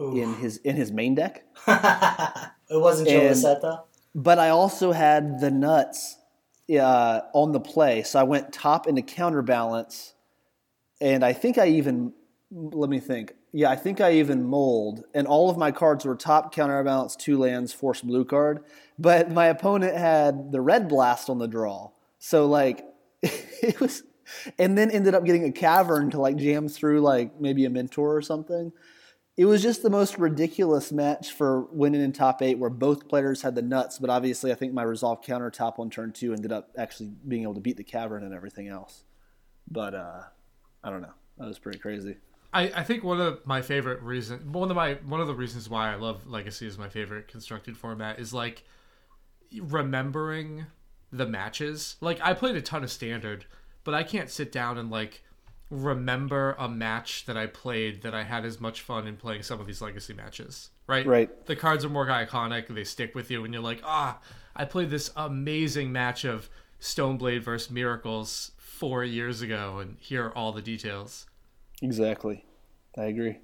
[0.00, 0.16] Oof.
[0.16, 1.44] in his in his main deck.
[1.68, 3.84] it wasn't Joe.
[4.14, 6.16] But I also had the nuts
[6.70, 10.14] uh, on the play, so I went top into counterbalance,
[11.00, 12.12] and I think I even
[12.50, 13.34] let me think.
[13.54, 17.38] Yeah, I think I even mold, and all of my cards were top counterbalance, two
[17.38, 18.64] lands, force blue card.
[18.98, 22.84] But my opponent had the red blast on the draw, so like
[23.22, 24.02] it was,
[24.58, 28.16] and then ended up getting a cavern to like jam through like maybe a mentor
[28.16, 28.72] or something.
[29.36, 33.40] It was just the most ridiculous match for winning in top eight, where both players
[33.40, 33.98] had the nuts.
[33.98, 37.44] But obviously, I think my resolve counter top on turn two ended up actually being
[37.44, 39.04] able to beat the cavern and everything else.
[39.70, 40.20] But uh,
[40.84, 41.14] I don't know.
[41.38, 42.16] That was pretty crazy.
[42.52, 45.70] I, I think one of my favorite reasons one of my one of the reasons
[45.70, 48.64] why I love Legacy is my favorite constructed format is like
[49.60, 50.66] remembering
[51.12, 51.96] the matches.
[52.00, 53.44] Like I played a ton of standard,
[53.84, 55.22] but I can't sit down and like
[55.70, 59.60] remember a match that I played that I had as much fun in playing some
[59.60, 60.70] of these legacy matches.
[60.86, 61.06] Right?
[61.06, 61.46] Right.
[61.46, 64.20] The cards are more iconic, they stick with you and you're like, "Ah,
[64.54, 70.36] I played this amazing match of Stoneblade versus Miracles 4 years ago and here are
[70.36, 71.26] all the details."
[71.80, 72.44] Exactly.
[72.96, 73.38] I agree.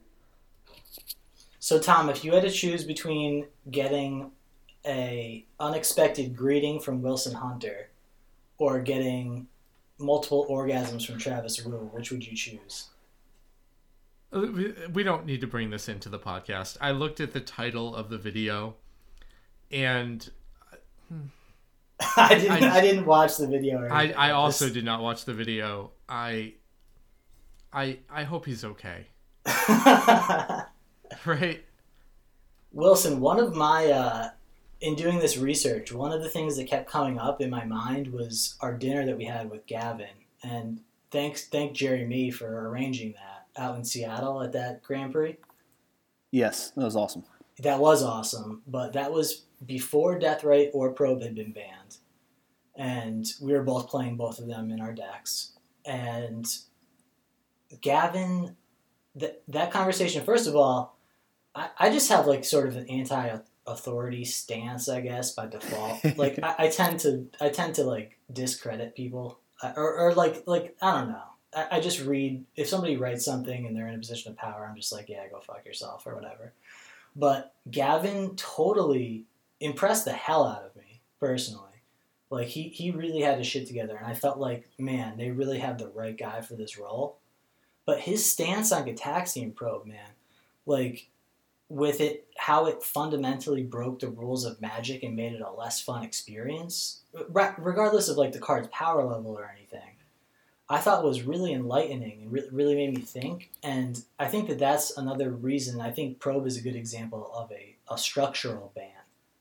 [1.59, 4.31] So Tom, if you had to choose between getting
[4.87, 7.91] a unexpected greeting from Wilson Hunter
[8.59, 9.47] or getting
[9.99, 12.89] multiple orgasms from Travis Rule, which would you choose?
[14.33, 14.47] Uh,
[14.93, 16.77] we don't need to bring this into the podcast.
[16.81, 18.75] I looked at the title of the video,
[19.71, 20.29] and
[22.17, 22.63] I didn't.
[22.63, 23.89] I, I, didn't watch the video.
[23.91, 25.93] I I also did not watch the video.
[26.09, 26.55] I
[27.73, 29.07] I I hope he's okay.
[31.25, 31.65] right.
[32.73, 34.29] Wilson, one of my uh,
[34.81, 38.13] in doing this research, one of the things that kept coming up in my mind
[38.13, 40.07] was our dinner that we had with Gavin,
[40.43, 40.81] and
[41.11, 45.37] thanks thank Jerry Me for arranging that out in Seattle at that Grand Prix.
[46.31, 47.25] Yes, that was awesome.
[47.61, 51.97] That was awesome, but that was before Death Deathrite or Probe had been banned,
[52.77, 56.47] and we were both playing both of them in our decks, and
[57.81, 58.57] Gavin,
[59.17, 60.25] that that conversation.
[60.25, 60.97] First of all,
[61.55, 63.39] I, I just have like sort of an anti
[63.69, 66.05] authority stance, I guess, by default.
[66.17, 70.77] like I, I, tend to I tend to like discredit people, or, or like like
[70.83, 71.23] I don't know.
[71.55, 74.67] I, I just read if somebody writes something and they're in a position of power,
[74.69, 76.53] I'm just like, yeah, go fuck yourself or whatever.
[77.15, 79.25] But Gavin totally
[79.61, 81.65] impressed the hell out of me personally.
[82.31, 85.59] Like he he really had his shit together, and I felt like, man, they really
[85.59, 87.19] have the right guy for this role.
[87.87, 90.11] But his stance on Gitaxian Probe, man,
[90.67, 91.09] like
[91.69, 95.81] with it, how it fundamentally broke the rules of Magic and made it a less
[95.81, 99.97] fun experience, regardless of like the card's power level or anything.
[100.71, 103.51] I thought was really enlightening and re- really made me think.
[103.63, 105.81] And I think that that's another reason.
[105.81, 108.91] I think Probe is a good example of a, a structural ban,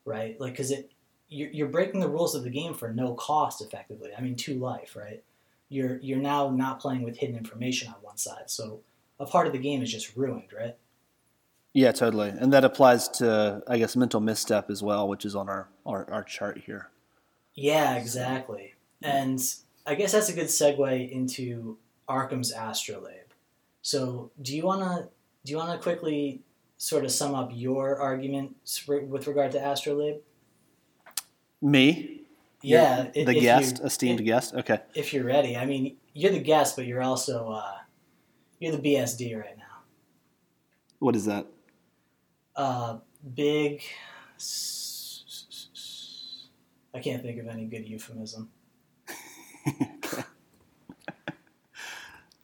[0.06, 0.40] right?
[0.40, 0.90] Like, because it
[1.28, 4.10] you're, you're breaking the rules of the game for no cost, effectively.
[4.16, 5.22] I mean, to life, right?
[5.68, 8.80] You're you're now not playing with hidden information on one side, so
[9.20, 10.76] a part of the game is just ruined, right?
[11.78, 15.48] Yeah, totally, and that applies to I guess mental misstep as well, which is on
[15.48, 16.90] our our, our chart here.
[17.54, 18.74] Yeah, exactly.
[19.00, 19.40] And
[19.86, 23.32] I guess that's a good segue into Arcum's Astrolabe.
[23.80, 25.08] So, do you wanna
[25.44, 26.40] do you wanna quickly
[26.78, 28.56] sort of sum up your argument
[28.88, 30.18] with regard to Astrolabe?
[31.62, 32.22] Me?
[32.60, 34.52] Yeah, the if guest, esteemed if- guest.
[34.52, 34.80] Okay.
[34.96, 37.76] If you're ready, I mean, you're the guest, but you're also uh,
[38.58, 39.84] you're the BSD right now.
[40.98, 41.46] What is that?
[42.58, 42.98] Uh,
[43.36, 43.82] big.
[46.92, 48.50] I can't think of any good euphemism.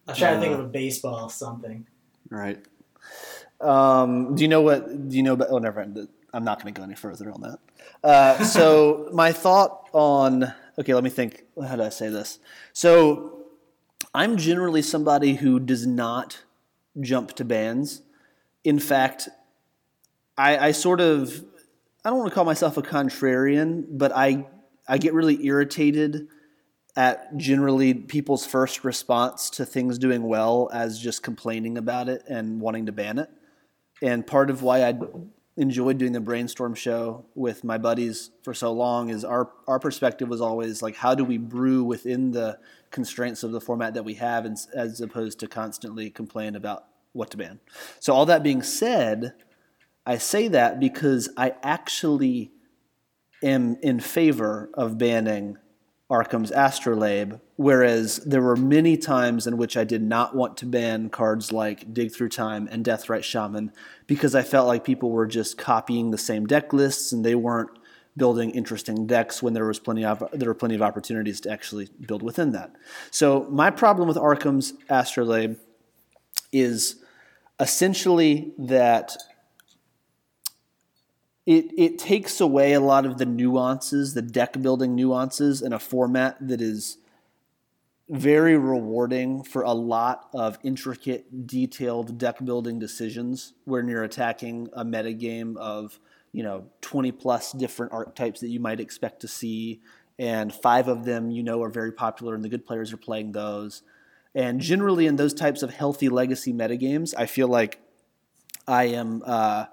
[0.06, 1.86] I'm trying to think of a baseball something.
[2.30, 2.64] Right.
[3.60, 5.08] Um, do you know what?
[5.08, 5.32] Do you know?
[5.32, 6.06] About, oh, never mind.
[6.32, 7.58] I'm not going to go any further on that.
[8.04, 10.52] Uh, so my thought on.
[10.78, 11.42] Okay, let me think.
[11.60, 12.38] How do I say this?
[12.72, 13.46] So
[14.14, 16.44] I'm generally somebody who does not
[17.00, 18.02] jump to bands.
[18.62, 19.28] In fact,
[20.36, 21.44] I, I sort of.
[22.04, 24.46] I don't want to call myself a contrarian, but I
[24.86, 26.28] I get really irritated
[26.96, 32.60] at generally people's first response to things doing well as just complaining about it and
[32.60, 33.28] wanting to ban it.
[34.00, 34.94] And part of why I
[35.56, 40.28] enjoyed doing the brainstorm show with my buddies for so long is our our perspective
[40.28, 42.58] was always like how do we brew within the
[42.90, 47.30] constraints of the format that we have and, as opposed to constantly complain about what
[47.30, 47.60] to ban.
[48.00, 49.34] So all that being said,
[50.06, 52.52] I say that because I actually
[53.42, 55.58] am in favor of banning
[56.10, 61.08] Arcum's Astrolabe, whereas there were many times in which I did not want to ban
[61.08, 63.72] cards like Dig Through Time and Deathrite Shaman
[64.06, 67.70] because I felt like people were just copying the same deck lists and they weren't
[68.16, 71.88] building interesting decks when there was plenty of there were plenty of opportunities to actually
[72.06, 72.72] build within that.
[73.10, 75.56] So my problem with Arcum's Astrolabe
[76.52, 76.96] is
[77.58, 79.16] essentially that
[81.46, 85.78] it it takes away a lot of the nuances, the deck building nuances in a
[85.78, 86.98] format that is
[88.08, 94.84] very rewarding for a lot of intricate, detailed deck building decisions when you're attacking a
[94.84, 95.98] metagame of,
[96.32, 99.80] you know, 20 plus different archetypes that you might expect to see.
[100.18, 103.32] And five of them you know are very popular and the good players are playing
[103.32, 103.82] those.
[104.34, 107.80] And generally in those types of healthy legacy metagames, I feel like
[108.66, 109.66] I am uh,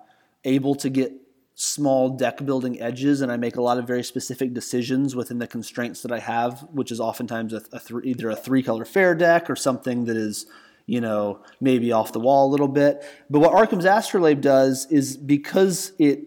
[0.45, 1.13] able to get
[1.62, 5.45] small deck building edges and I make a lot of very specific decisions within the
[5.45, 9.14] constraints that I have, which is oftentimes a, a th- either a three color fair
[9.14, 10.47] deck or something that is,
[10.88, 13.05] you know, maybe off the wall a little bit.
[13.30, 16.24] But what Arcum's Astrolabe does is because it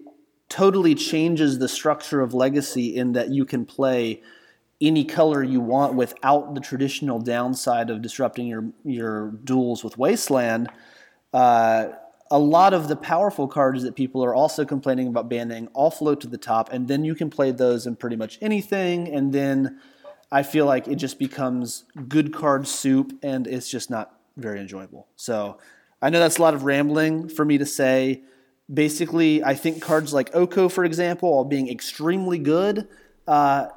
[0.48, 4.22] totally changes the structure of Legacy in that you can play
[4.80, 10.68] any color you want without the traditional downside of disrupting your your duels with Wasteland.
[11.32, 11.88] Uh,
[12.30, 16.20] a lot of the powerful cards that people are also complaining about banning all float
[16.22, 19.08] to the top, and then you can play those in pretty much anything.
[19.08, 19.78] And then
[20.32, 25.06] I feel like it just becomes good card soup, and it's just not very enjoyable.
[25.16, 25.58] So
[26.00, 28.22] I know that's a lot of rambling for me to say.
[28.72, 32.88] Basically, I think cards like Oko, for example, while being extremely good,
[33.28, 33.68] uh,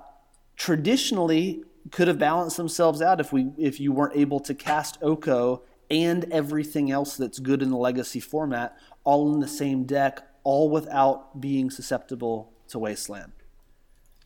[0.55, 5.63] traditionally could have balanced themselves out if we if you weren't able to cast Oko
[5.89, 10.69] and everything else that's good in the legacy format all in the same deck, all
[10.69, 13.31] without being susceptible to Wasteland.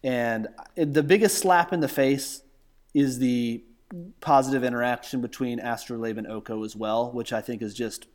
[0.03, 2.41] And the biggest slap in the face
[2.95, 3.63] is the
[4.21, 8.07] positive interaction between Astrolabe and Oko as well, which I think is just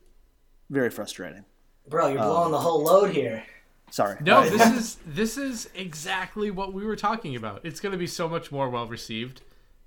[0.70, 1.44] very frustrating.
[1.88, 3.44] Bro, you're Um, blowing the whole load here.
[3.92, 4.16] Sorry.
[4.20, 7.60] No, this is this is exactly what we were talking about.
[7.64, 9.42] It's going to be so much more well received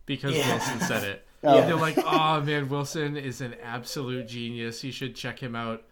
[0.05, 0.47] because Yeah.
[0.47, 1.25] Wilson said it.
[1.43, 1.61] Oh.
[1.61, 4.83] They're like, "Oh man, Wilson is an absolute genius.
[4.83, 5.83] You should check him out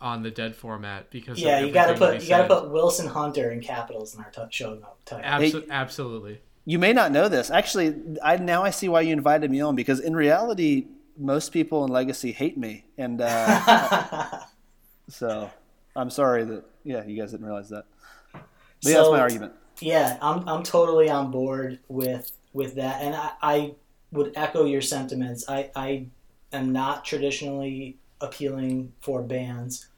[0.00, 3.52] on the Dead format because Yeah, you gotta put he you gotta put Wilson Hunter
[3.52, 5.24] in capitals in our t- show note title.
[5.24, 6.40] Abso- absolutely.
[6.64, 7.50] You may not know this.
[7.50, 11.84] Actually, I now I see why you invited me on because in reality, most people
[11.84, 14.40] in Legacy hate me, and uh,
[15.08, 15.50] so
[15.94, 17.84] I'm sorry that yeah, you guys didn't realize that.
[18.32, 18.42] But
[18.82, 19.52] yeah, that's my argument.
[19.80, 23.74] Yeah, I'm I'm totally on board with with that, and I, I
[24.12, 25.44] would echo your sentiments.
[25.48, 26.06] I I
[26.52, 29.88] am not traditionally appealing for bands.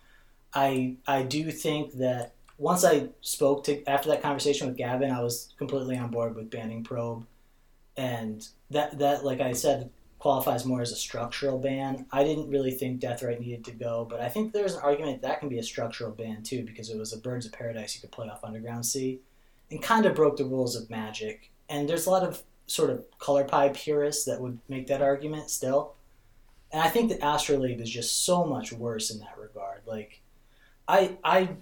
[0.55, 5.23] I I do think that once I spoke to after that conversation with Gavin, I
[5.23, 7.27] was completely on board with banning probe,
[7.97, 9.91] and that that like I said
[10.25, 12.07] qualifies more as a structural ban.
[12.11, 15.21] I didn't really think Death Deathrite needed to go, but I think there's an argument
[15.21, 18.01] that can be a structural ban too because it was a Birds of Paradise you
[18.01, 19.21] could play off Underground Sea,
[19.71, 21.51] and kind of broke the rules of Magic.
[21.69, 25.51] And there's a lot of sort of color pie purists that would make that argument
[25.51, 25.95] still.
[26.73, 29.83] And I think that Astrolabe is just so much worse in that regard.
[29.87, 30.21] Like,
[30.89, 31.57] I I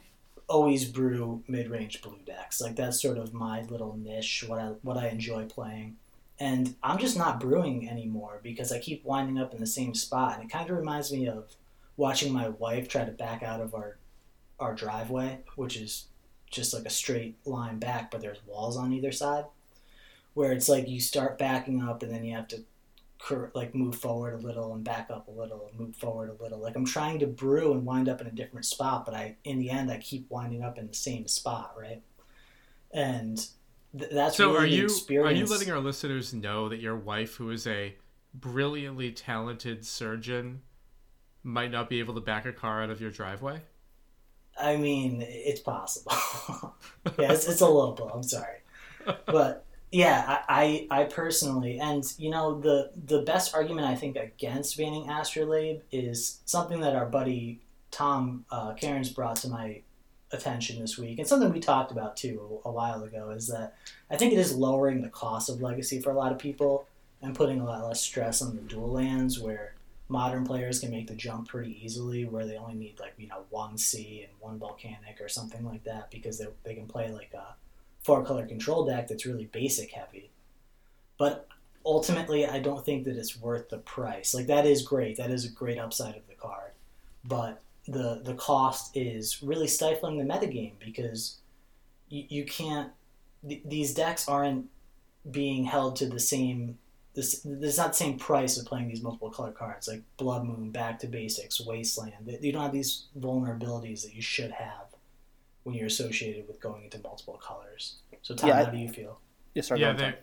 [0.49, 2.61] always brew mid range blue decks.
[2.61, 4.45] Like that's sort of my little niche.
[4.47, 5.97] What I what I enjoy playing
[6.43, 10.35] and I'm just not brewing anymore because I keep winding up in the same spot.
[10.35, 11.55] And it kind of reminds me of
[11.97, 13.99] watching my wife try to back out of our
[14.59, 16.07] our driveway, which is
[16.51, 19.45] just like a straight line back, but there's walls on either side.
[20.35, 22.65] Where it's like you start backing up and then you have to
[23.55, 26.59] like move forward a little and back up a little and move forward a little.
[26.59, 29.59] Like I'm trying to brew and wind up in a different spot, but I in
[29.59, 32.03] the end I keep winding up in the same spot, right?
[32.93, 33.47] And
[33.95, 34.53] that's so.
[34.53, 35.37] Really are you experience.
[35.37, 37.95] are you letting our listeners know that your wife, who is a
[38.35, 40.63] brilliantly talented surgeon,
[41.43, 43.63] might not be able to back a car out of your driveway?
[44.61, 46.13] I mean, it's possible.
[47.19, 48.11] yeah, it's, it's a little.
[48.13, 48.59] I'm sorry,
[49.27, 54.17] but yeah, I, I, I personally, and you know, the the best argument I think
[54.17, 59.83] against banning Astrolabe is something that our buddy Tom uh, Cairns brought to my
[60.33, 63.77] attention this week, and something we talked about too a while ago, is that
[64.11, 66.87] I think it is lowering the cost of Legacy for a lot of people
[67.21, 69.75] and putting a lot less stress on the dual lands where
[70.09, 73.45] modern players can make the jump pretty easily where they only need like you know
[73.51, 77.33] one sea and one volcanic or something like that because they, they can play like
[77.35, 77.55] a
[78.03, 80.31] four color control deck that's really basic heavy.
[81.19, 81.49] But
[81.85, 84.35] ultimately i don't think that it's worth the price.
[84.35, 85.17] Like that is great.
[85.17, 86.73] That is a great upside of the card.
[87.25, 91.39] But the the cost is really stifling the metagame because
[92.09, 92.93] you, you can't
[93.47, 94.67] th- these decks aren't
[95.31, 96.79] being held to the same
[97.15, 100.71] this there's not the same price of playing these multiple color cards like blood moon
[100.71, 102.15] back to basics wasteland.
[102.41, 104.82] You don't have these vulnerabilities that you should have
[105.65, 107.97] when you're associated with going into multiple colors.
[108.23, 109.21] So tom yeah, how do you feel?
[109.55, 110.19] Yes yeah, yeah there,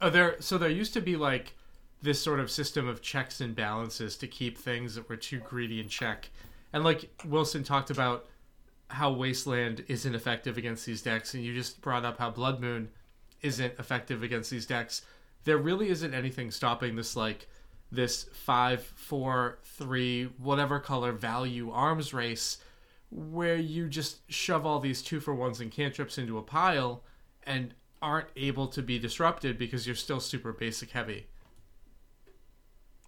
[0.00, 1.54] oh, uh, there so there used to be like
[2.02, 5.80] this sort of system of checks and balances to keep things that were too greedy
[5.80, 6.30] in check.
[6.72, 8.26] And like Wilson talked about
[8.88, 12.90] how Wasteland isn't effective against these decks, and you just brought up how Blood Moon
[13.42, 15.02] isn't effective against these decks.
[15.44, 17.48] There really isn't anything stopping this like
[17.90, 22.58] this five, four, three, whatever color value arms race
[23.14, 27.04] where you just shove all these two for ones and cantrips into a pile
[27.44, 31.28] and aren't able to be disrupted because you're still super basic heavy.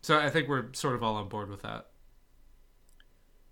[0.03, 1.89] So I think we're sort of all on board with that.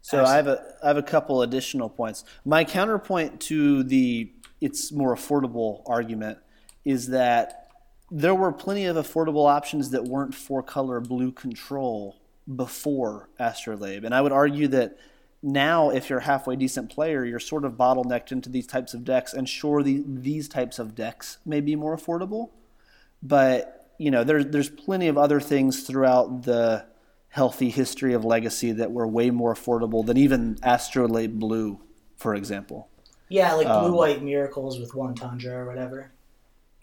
[0.00, 2.24] So I have a I have a couple additional points.
[2.44, 4.30] My counterpoint to the
[4.60, 6.38] it's more affordable argument
[6.84, 7.68] is that
[8.10, 12.20] there were plenty of affordable options that weren't four color blue control
[12.54, 14.04] before Astrolabe.
[14.04, 14.98] And I would argue that
[15.44, 19.04] now if you're a halfway decent player, you're sort of bottlenecked into these types of
[19.04, 22.50] decks and sure the, these types of decks may be more affordable.
[23.22, 26.86] But, you know, there's there's plenty of other things throughout the
[27.28, 31.78] healthy history of legacy that were way more affordable than even Astrolabe Blue,
[32.16, 32.88] for example.
[33.28, 36.12] Yeah, like blue um, white miracles with one tundra or whatever.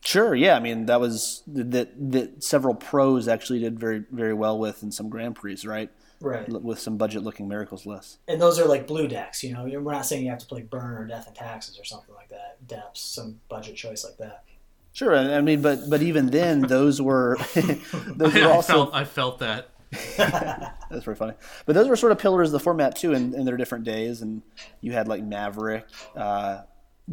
[0.03, 0.55] Sure, yeah.
[0.55, 4.91] I mean, that was that that several pros actually did very very well with in
[4.91, 5.91] some Grand Prix, right?
[6.19, 6.47] Right.
[6.47, 8.19] With some budget looking miracles lists.
[8.27, 9.63] And those are like blue decks, you know.
[9.63, 12.29] We're not saying you have to play burn or death and taxes or something like
[12.29, 12.67] that.
[12.67, 14.43] Depths, some budget choice like that.
[14.93, 18.91] Sure, I mean, but but even then, those were those were also.
[18.91, 19.69] I felt, I felt that.
[20.89, 21.33] That's pretty funny.
[21.65, 24.21] But those were sort of pillars of the format too, in, in their different days.
[24.21, 24.41] And
[24.79, 25.85] you had like Maverick
[26.15, 26.61] uh,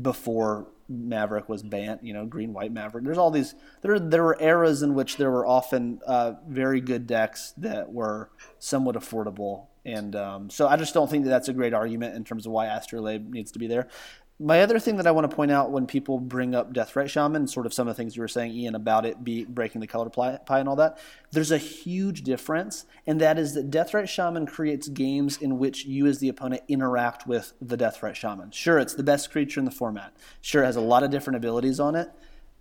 [0.00, 2.00] before Maverick was banned.
[2.02, 3.04] You know, green white Maverick.
[3.04, 3.54] There's all these.
[3.82, 8.30] There there were eras in which there were often uh, very good decks that were
[8.58, 9.66] somewhat affordable.
[9.84, 12.52] And um, so I just don't think that that's a great argument in terms of
[12.52, 13.88] why Astrolabe needs to be there.
[14.40, 17.08] My other thing that I want to point out when people bring up Death Deathrite
[17.08, 19.80] Shaman, sort of some of the things you were saying, Ian, about it be breaking
[19.80, 20.98] the color pie and all that,
[21.32, 25.86] there's a huge difference, and that is that Death Deathrite Shaman creates games in which
[25.86, 28.52] you as the opponent interact with the Death Deathrite Shaman.
[28.52, 30.14] Sure, it's the best creature in the format.
[30.40, 32.08] Sure, it has a lot of different abilities on it,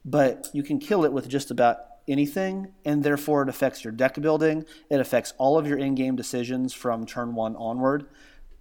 [0.04, 4.20] but you can kill it with just about anything, and therefore it affects your deck
[4.20, 4.66] building.
[4.90, 8.08] It affects all of your in-game decisions from turn one onward.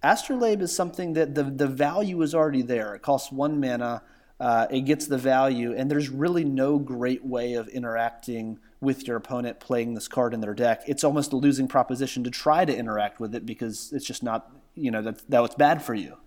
[0.03, 2.95] Astrolabe is something that the, the value is already there.
[2.95, 4.03] It costs one mana,
[4.39, 9.17] uh, it gets the value, and there's really no great way of interacting with your
[9.17, 10.83] opponent playing this card in their deck.
[10.85, 14.51] It's almost a losing proposition to try to interact with it because it's just not,
[14.75, 16.17] you know, that, that was bad for you.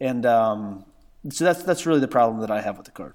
[0.00, 0.86] And um,
[1.30, 3.14] so that's, that's really the problem that I have with the card.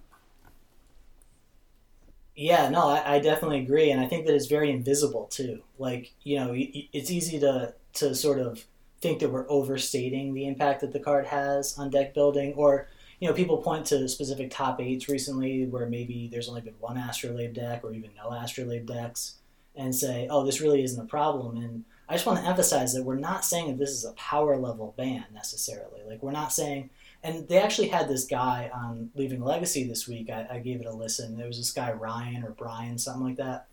[2.35, 5.61] Yeah, no, I, I definitely agree, and I think that it's very invisible too.
[5.77, 8.65] Like you know, it's easy to to sort of
[9.03, 12.87] think that we're overstating the impact that the card has on deck building, or
[13.19, 16.97] you know, people point to specific top eights recently where maybe there's only been one
[16.97, 19.35] astrolabe deck or even no astrolabe decks,
[19.75, 21.57] and say, oh, this really isn't a problem.
[21.57, 24.57] And I just want to emphasize that we're not saying that this is a power
[24.57, 26.01] level ban necessarily.
[26.07, 26.89] Like we're not saying
[27.23, 30.29] and they actually had this guy on Leaving Legacy this week.
[30.29, 31.37] I, I gave it a listen.
[31.37, 33.67] There was this guy Ryan or Brian, something like that,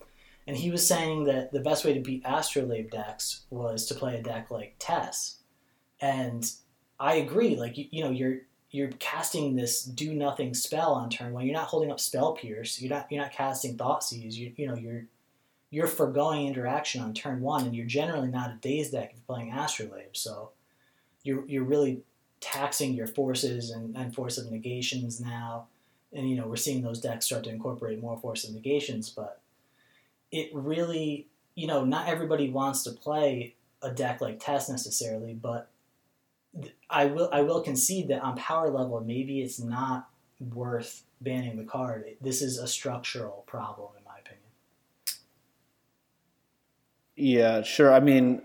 [0.46, 4.16] and he was saying that the best way to beat Astrolabe decks was to play
[4.16, 5.36] a deck like Tess,
[6.00, 6.50] and
[6.98, 7.56] I agree.
[7.56, 8.38] Like you, you know, you're
[8.70, 11.46] you're casting this do nothing spell on turn one.
[11.46, 12.80] You're not holding up spell pierce.
[12.80, 14.34] You're not you're not casting Thoughtseize.
[14.34, 15.04] You you know you're
[15.70, 19.36] you're foregoing interaction on turn one, and you're generally not a daze deck if you're
[19.36, 20.16] playing Astrolabe.
[20.16, 20.50] So
[21.22, 22.02] you're you're really
[22.40, 25.66] taxing your forces and, and force of negations now.
[26.12, 29.39] And, you know, we're seeing those decks start to incorporate more force of negations, but
[30.32, 35.70] it really, you know, not everybody wants to play a deck like Tess necessarily, but
[36.88, 40.08] I will I will concede that on power level, maybe it's not
[40.40, 42.04] worth banning the card.
[42.20, 44.42] This is a structural problem, in my opinion.
[47.16, 47.92] Yeah, sure.
[47.92, 48.42] I mean,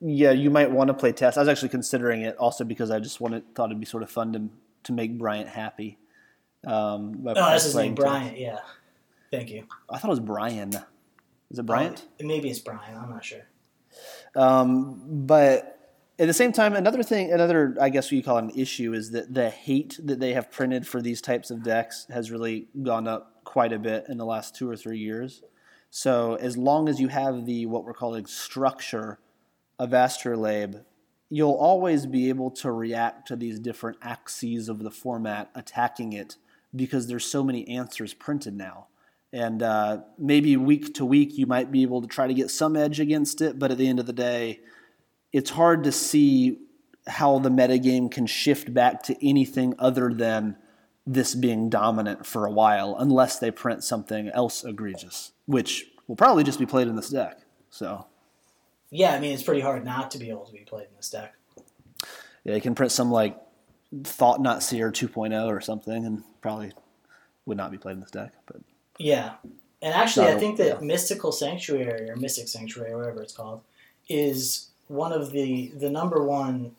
[0.00, 1.36] yeah, you might want to play Tess.
[1.36, 4.10] I was actually considering it also because I just wanted thought it'd be sort of
[4.10, 4.48] fun to
[4.84, 5.98] to make Bryant happy.
[6.66, 8.38] Um, oh, that's his name, Bryant.
[8.38, 8.60] Yeah,
[9.30, 9.66] thank you.
[9.90, 10.72] I thought it was Brian.
[11.50, 12.04] Is it Bryant?
[12.20, 12.96] Oh, maybe it's Brian.
[12.96, 13.46] I'm not sure.
[14.34, 15.74] Um, but
[16.18, 18.92] at the same time, another thing, another I guess what you call it an issue
[18.92, 22.68] is that the hate that they have printed for these types of decks has really
[22.82, 25.42] gone up quite a bit in the last two or three years.
[25.90, 29.18] So as long as you have the what we're calling structure
[29.78, 30.76] of astrolabe,
[31.30, 36.36] you'll always be able to react to these different axes of the format attacking it
[36.74, 38.88] because there's so many answers printed now.
[39.34, 42.76] And uh, maybe week to week, you might be able to try to get some
[42.76, 44.60] edge against it, but at the end of the day,
[45.32, 46.60] it's hard to see
[47.08, 50.56] how the metagame can shift back to anything other than
[51.04, 56.44] this being dominant for a while, unless they print something else egregious, which will probably
[56.44, 57.40] just be played in this deck.
[57.70, 58.06] So
[58.92, 61.10] yeah, I mean it's pretty hard not to be able to be played in this
[61.10, 61.34] deck.
[62.44, 63.36] Yeah, you can print some like
[64.04, 66.70] Thought-Knot Seer 2.0 or something, and probably
[67.46, 68.32] would not be played in this deck.
[68.46, 68.62] But
[68.98, 69.34] yeah,
[69.82, 70.86] and actually, I think that yeah.
[70.86, 73.62] Mystical Sanctuary or Mystic Sanctuary, or whatever it's called,
[74.08, 76.74] is one of the the number one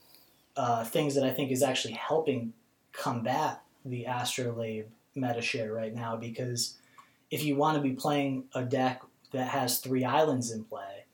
[0.58, 2.54] uh, things that I think is actually helping
[2.94, 6.16] combat the Astrolabe meta share right now.
[6.16, 6.78] Because
[7.30, 9.02] if you want to be playing a deck
[9.32, 11.06] that has three islands in play,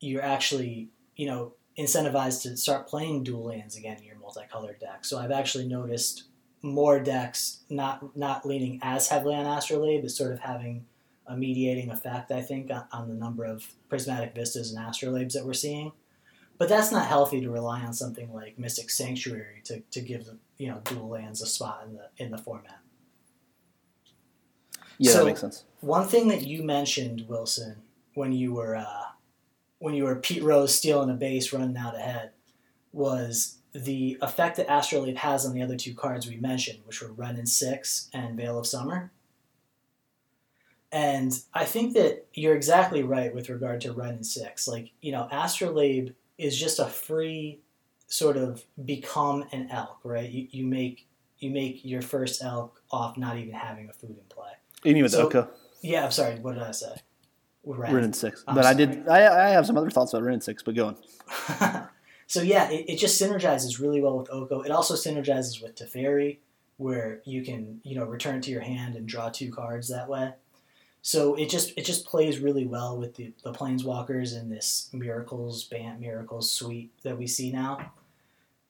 [0.00, 5.04] you're actually, you know, incentivized to start playing dual lands again in your multicolored deck.
[5.04, 6.24] So I've actually noticed
[6.62, 10.84] more decks not not leaning as heavily on Astrolabe, but sort of having
[11.26, 15.54] a mediating effect, I think, on the number of prismatic vistas and astrolabes that we're
[15.54, 15.92] seeing.
[16.58, 20.36] But that's not healthy to rely on something like Mystic Sanctuary to, to give the
[20.58, 22.80] you know dual lands a spot in the in the format.
[24.98, 25.64] Yeah, so that makes sense.
[25.80, 27.76] One thing that you mentioned, Wilson,
[28.12, 29.04] when you were uh,
[29.78, 32.32] when you were Pete Rose stealing a base, running out ahead,
[32.92, 37.12] was the effect that Astrolabe has on the other two cards we mentioned, which were
[37.12, 39.12] Wrenn and Six and Veil of Summer.
[40.92, 44.66] And I think that you're exactly right with regard to Wrenn and Six.
[44.66, 47.60] Like, you know, Astrolabe is just a free
[48.08, 50.28] sort of become an elk, right?
[50.28, 51.06] You, you make
[51.38, 54.50] you make your first elk off not even having a food in play.
[54.84, 55.48] Mean with so, Oko?
[55.80, 56.38] Yeah, I'm sorry.
[56.38, 56.96] What did I say?
[57.64, 58.42] Wrenn and Six.
[58.48, 58.74] I'm but sorry.
[58.74, 59.08] I did.
[59.08, 61.88] I, I have some other thoughts about Wrenn and Six, but go on.
[62.30, 64.60] so yeah, it, it just synergizes really well with Oko.
[64.60, 66.36] It also synergizes with Teferi,
[66.76, 70.34] where you can you know return to your hand and draw two cards that way.
[71.02, 75.64] So it just it just plays really well with the, the planeswalkers in this miracles
[75.64, 77.90] Bant miracles suite that we see now.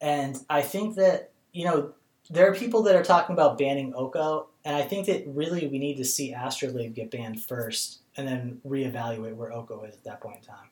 [0.01, 1.93] And I think that, you know,
[2.31, 5.77] there are people that are talking about banning Oko, and I think that really we
[5.77, 10.19] need to see Astrolabe get banned first and then reevaluate where Oko is at that
[10.19, 10.70] point in time.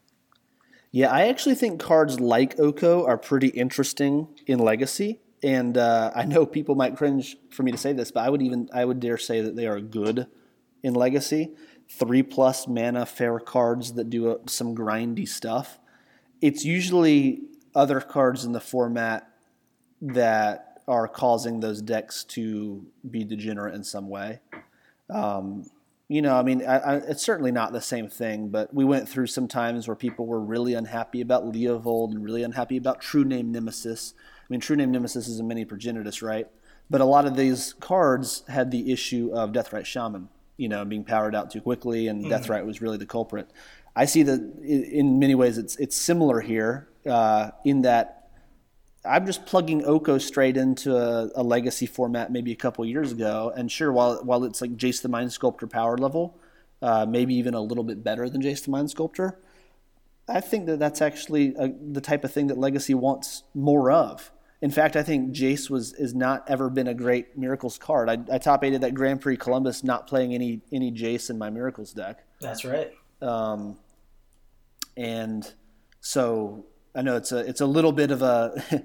[0.92, 6.26] Yeah, I actually think cards like Oko are pretty interesting in Legacy, and uh, I
[6.26, 9.00] know people might cringe for me to say this, but I would even I would
[9.00, 10.28] dare say that they are good
[10.82, 11.52] in Legacy.
[11.92, 15.80] Three plus mana fair cards that do uh, some grindy stuff.
[16.42, 17.42] It's usually
[17.76, 19.30] other cards in the format
[20.02, 24.40] that are causing those decks to be degenerate in some way.
[25.10, 25.66] Um,
[26.10, 29.08] you know, I mean, I, I, it's certainly not the same thing, but we went
[29.08, 33.24] through some times where people were really unhappy about Leovold and really unhappy about True
[33.24, 34.16] Name Nemesis.
[34.18, 36.48] I mean, True Name Nemesis is a mini Progenitus, right?
[36.90, 40.30] But a lot of these cards had the issue of Deathrite Shaman.
[40.58, 42.30] you know, being powered out too quickly, and mm.
[42.30, 43.50] Deathrite was really the culprit.
[43.96, 48.19] I see that in many ways it's it's similar here uh, in that
[49.10, 53.52] I'm just plugging Oko straight into a, a, legacy format maybe a couple years ago,
[53.56, 56.38] and sure, while while it's like Jace the Mind Sculptor power level,
[56.82, 59.40] uh, maybe even a little bit better than Jace the Mind Sculptor.
[60.28, 64.32] I think that that's actually a, the type of thing that Legacy wants more of.
[64.62, 68.10] In fact, I think Jace was is not ever been a great Miracles card.
[68.10, 71.50] I, I top aided that Grand Prix Columbus not playing any any Jace in my
[71.50, 72.24] Miracles deck.
[72.42, 72.92] That's right.
[73.22, 73.78] Um,
[74.96, 75.52] and
[76.02, 76.66] so
[77.00, 78.62] I know it's a it's a little bit of a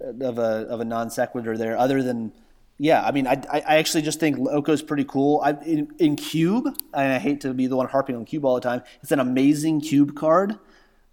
[0.00, 1.76] of a of a non sequitur there.
[1.76, 2.32] Other than
[2.78, 4.38] yeah, I mean, I, I actually just think
[4.68, 5.40] is pretty cool.
[5.44, 8.54] I, in, in Cube, and I hate to be the one harping on Cube all
[8.54, 8.82] the time.
[9.02, 10.56] It's an amazing Cube card,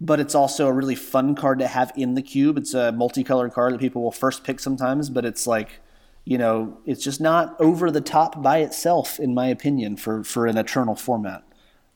[0.00, 2.56] but it's also a really fun card to have in the Cube.
[2.56, 5.80] It's a multicolored card that people will first pick sometimes, but it's like,
[6.24, 10.46] you know, it's just not over the top by itself, in my opinion, for for
[10.46, 11.42] an Eternal format.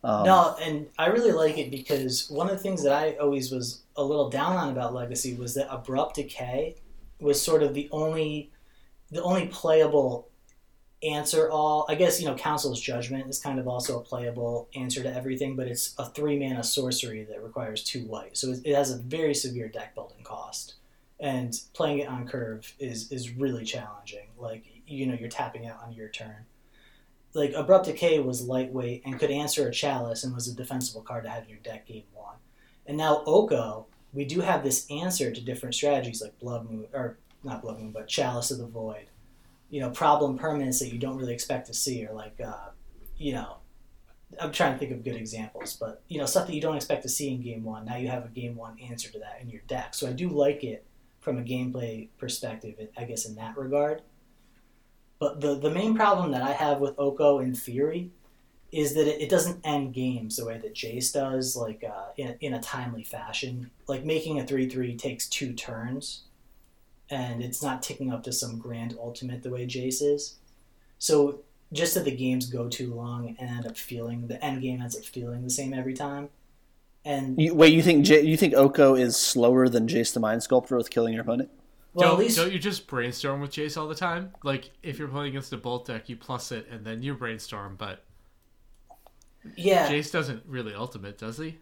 [0.03, 3.51] Um, no, and I really like it because one of the things that I always
[3.51, 6.76] was a little down on about Legacy was that Abrupt Decay
[7.20, 8.51] was sort of the only
[9.11, 10.30] the only playable
[11.03, 11.84] answer all.
[11.88, 15.55] I guess you know Council's Judgment is kind of also a playable answer to everything,
[15.55, 19.34] but it's a three mana sorcery that requires two white, so it has a very
[19.34, 20.74] severe deck building cost.
[21.18, 24.28] And playing it on curve is is really challenging.
[24.38, 26.46] Like you know you're tapping out on your turn
[27.35, 31.24] like Abrupt Decay was lightweight and could answer a Chalice and was a defensible card
[31.24, 32.37] to have in your deck game one.
[32.87, 37.18] And now Oko, we do have this answer to different strategies like Blood Moon, or
[37.45, 39.07] not Blood Moon, but Chalice of the Void.
[39.68, 42.70] You know, problem permanents that you don't really expect to see, or like, uh,
[43.16, 43.59] you know,
[44.41, 47.03] I'm trying to think of good examples, but you know, stuff that you don't expect
[47.03, 47.85] to see in game one.
[47.85, 49.95] Now you have a game one answer to that in your deck.
[49.95, 50.85] So I do like it
[51.20, 54.03] from a gameplay perspective, I guess, in that regard.
[55.20, 58.10] But the, the main problem that I have with Oko in theory
[58.72, 62.36] is that it, it doesn't end games the way that Jace does, like uh, in,
[62.40, 63.70] in a timely fashion.
[63.86, 66.22] Like making a 3 3 takes two turns,
[67.10, 70.36] and it's not ticking up to some grand ultimate the way Jace is.
[70.98, 71.40] So
[71.72, 74.96] just that the games go too long and end up feeling, the end game ends
[74.96, 76.30] up feeling the same every time.
[77.04, 80.42] And you, wait, you think J- you think Oko is slower than Jace the Mind
[80.42, 81.50] Sculptor with killing your opponent?
[81.93, 82.36] Well, don't, least...
[82.36, 84.32] don't you just brainstorm with Jace all the time?
[84.43, 87.76] Like if you're playing against a bolt deck, you plus it and then you brainstorm.
[87.76, 88.05] But
[89.57, 91.59] yeah, Jace doesn't really ultimate, does he?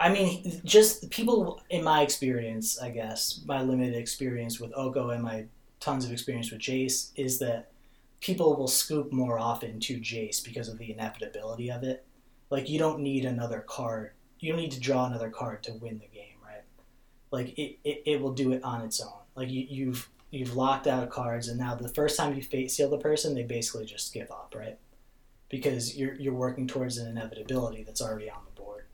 [0.00, 5.22] I mean, just people in my experience, I guess, my limited experience with Oko and
[5.22, 5.46] my
[5.80, 7.70] tons of experience with Jace is that
[8.20, 12.04] people will scoop more often to Jace because of the inevitability of it.
[12.50, 14.12] Like you don't need another card.
[14.38, 16.62] You don't need to draw another card to win the game, right?
[17.32, 19.17] Like it, it, it will do it on its own.
[19.38, 22.98] Like you, you've you've locked out cards, and now the first time you fateseal the
[22.98, 24.76] person, they basically just give up, right?
[25.48, 28.86] Because you're you're working towards an inevitability that's already on the board.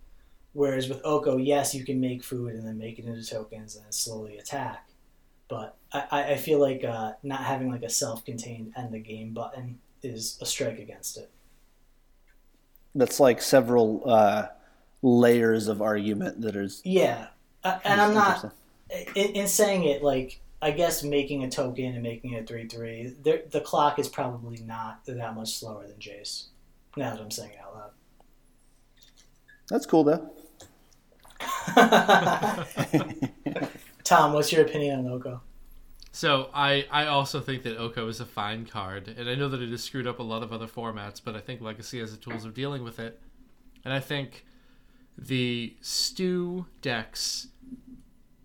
[0.52, 3.86] Whereas with Oko, yes, you can make food and then make it into tokens and
[3.86, 4.88] then slowly attack.
[5.48, 9.78] But I, I feel like uh, not having like a self-contained end the game button
[10.02, 11.30] is a strike against it.
[12.94, 14.48] That's like several uh,
[15.02, 16.82] layers of argument that is.
[16.84, 17.28] Yeah,
[17.62, 18.52] uh, and I'm not
[19.14, 23.14] in, in saying it, like I guess making a token and making it three three,
[23.22, 26.46] the clock is probably not that much slower than Jace.
[26.96, 27.90] Now that I'm saying it out loud.
[29.68, 30.30] That's cool though.
[34.04, 35.40] Tom, what's your opinion on Oko?
[36.12, 39.60] So I, I also think that Oko is a fine card, and I know that
[39.60, 42.18] it has screwed up a lot of other formats, but I think Legacy has the
[42.18, 43.20] tools of dealing with it,
[43.84, 44.44] and I think
[45.18, 47.48] the stew decks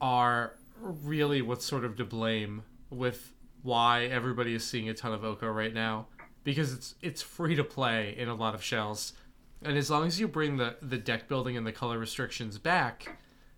[0.02, 5.24] are really what's sort of to blame with why everybody is seeing a ton of
[5.24, 6.08] Oko right now
[6.44, 9.14] because it's it's free to play in a lot of shells.
[9.62, 13.18] And as long as you bring the, the deck building and the color restrictions back,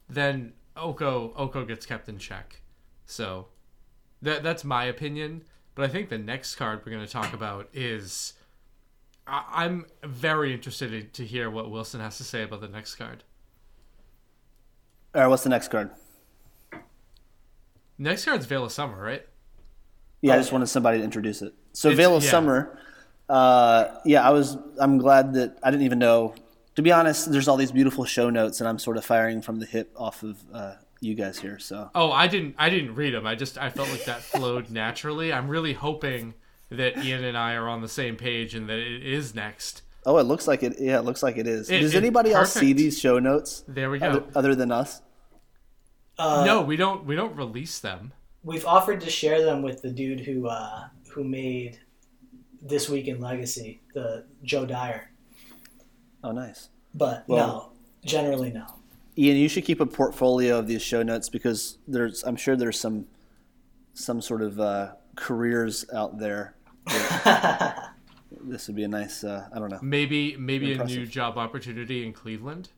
[0.10, 2.62] then Oko Oko gets kept in check.
[3.06, 3.48] So
[4.22, 5.44] that that's my opinion.
[5.76, 8.34] But I think the next card we're going to talk about is
[9.26, 13.24] I, am very interested to hear what Wilson has to say about the next card.
[15.16, 15.92] All right, what's the next card?
[18.02, 19.24] Next card's Veil of Summer, right?
[20.22, 21.54] Yeah, I just wanted somebody to introduce it.
[21.74, 22.32] So it's, Veil of yeah.
[22.32, 22.80] Summer,
[23.30, 24.58] uh, yeah, I was.
[24.80, 26.34] I'm glad that I didn't even know.
[26.78, 29.60] To be honest, there's all these beautiful show notes, and I'm sort of firing from
[29.60, 31.60] the hip off of uh, you guys here.
[31.60, 31.92] So.
[31.94, 32.56] Oh, I didn't.
[32.58, 33.28] I didn't read them.
[33.28, 33.60] I just.
[33.60, 35.32] I felt like that flowed naturally.
[35.32, 36.34] I'm really hoping
[36.72, 39.84] that Ian and I are on the same page and that it is next.
[40.08, 40.78] Oh, it looks like it.
[40.80, 41.70] Yeah, it looks like it is.
[41.70, 43.64] It, Does anybody else see these show notes?
[43.68, 44.08] There we go.
[44.08, 45.04] Other, other than us.
[46.22, 47.06] Uh, no, we don't.
[47.06, 48.14] We don't release them.
[48.44, 51.80] We've offered to share them with the dude who uh, who made
[52.62, 55.10] this week in Legacy, the Joe Dyer.
[56.24, 56.70] Oh, nice.
[56.94, 57.72] But Well- no,
[58.08, 58.66] generally no.
[59.18, 62.80] Ian, you should keep a portfolio of these show notes because there's, I'm sure there's
[62.80, 63.08] some,
[63.94, 66.56] some sort of uh, careers out there.
[68.44, 69.80] This would be a nice, uh, I don't know.
[69.82, 72.70] Maybe maybe a new job opportunity in Cleveland.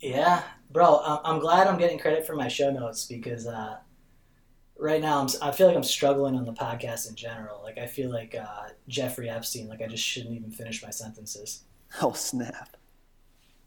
[0.00, 3.78] Yeah, bro, I'm, I'm glad I'm getting credit for my show notes because uh,
[4.78, 7.60] right now I'm, s- I feel like I'm struggling on the podcast in general.
[7.62, 9.68] Like I feel like uh, Jeffrey Epstein.
[9.68, 11.62] Like I just shouldn't even finish my sentences.
[12.02, 12.76] Oh snap!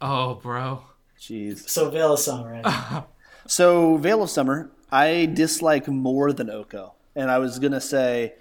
[0.01, 0.83] Oh, bro.
[1.19, 1.67] Jeez.
[1.69, 2.61] So Veil of Summer.
[2.63, 3.03] Right?
[3.47, 8.33] So Veil of Summer, I dislike more than Oko, and I was gonna say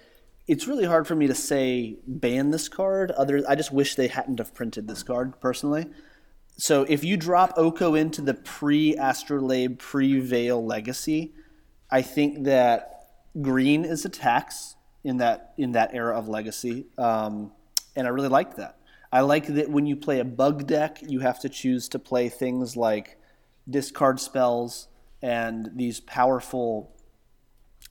[0.47, 3.09] it's really hard for me to say ban this card.
[3.11, 5.87] Other, I just wish they hadn't have printed this card personally.
[6.59, 11.33] So if you drop Oko into the pre Astrolabe, pre Veil Legacy,
[11.89, 17.51] I think that green is a tax in that in that era of Legacy, um,
[17.95, 18.77] and I really like that.
[19.11, 22.27] I like that when you play a bug deck, you have to choose to play
[22.29, 23.17] things like
[23.69, 24.89] discard spells
[25.21, 26.91] and these powerful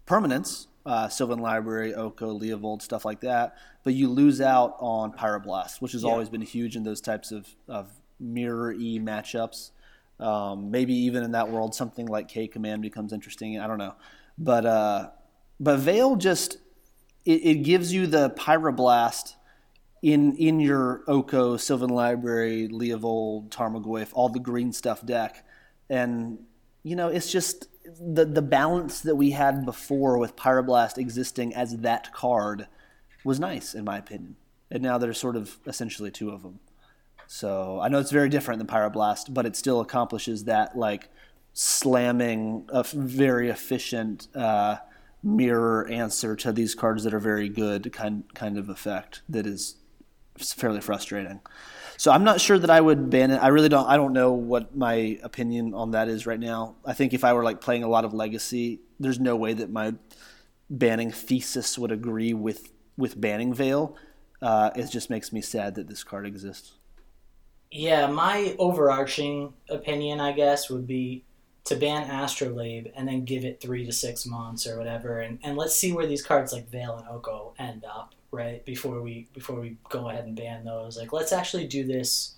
[0.07, 3.57] permanents, uh, Sylvan Library, Oko, Leovold, stuff like that.
[3.83, 6.11] But you lose out on Pyroblast, which has Yeah.
[6.11, 9.71] always been huge in those types of, of mirror e matchups.
[10.21, 13.61] Um, maybe even in that world, something like K Command becomes interesting.
[13.61, 13.95] I don't know,
[14.37, 15.11] but uh,
[15.61, 16.59] but Veil just
[17.25, 19.35] it, it gives you the Pyroblast
[20.03, 25.45] in in your Oko, Sylvan Library, Leovold, Tarmogoyf, all the green stuff deck,
[25.89, 26.39] and
[26.83, 27.69] you know it's just
[28.01, 32.67] the the balance that we had before with Pyroblast existing as that card
[33.25, 34.37] was nice in my opinion,
[34.71, 36.61] and now there's sort of essentially two of them.
[37.29, 41.11] So I know it's very different than Pyroblast, but it still accomplishes that like
[41.53, 44.77] slamming a very efficient uh,
[45.23, 49.77] mirror answer to these cards that are very good kind kind of effect that is
[50.39, 51.41] fairly frustrating.
[51.99, 53.39] So I'm not sure that I would ban it.
[53.39, 53.87] I really don't.
[53.87, 56.77] I don't know what my opinion on that is right now.
[56.87, 59.71] I think if I were like playing a lot of Legacy, there's no way that
[59.71, 59.95] my
[60.71, 63.97] banning thesis would agree with with banning Veil.
[64.41, 66.78] Uh, it just makes me sad that this card exists.
[67.71, 71.25] Yeah, my overarching opinion, I guess, would be
[71.65, 75.57] to ban Astrolabe and then give it three to six months or whatever, and, and
[75.57, 78.65] let's see where these cards like Veil and Oko end up, right?
[78.65, 82.37] Before we before we go ahead and ban those, like let's actually do this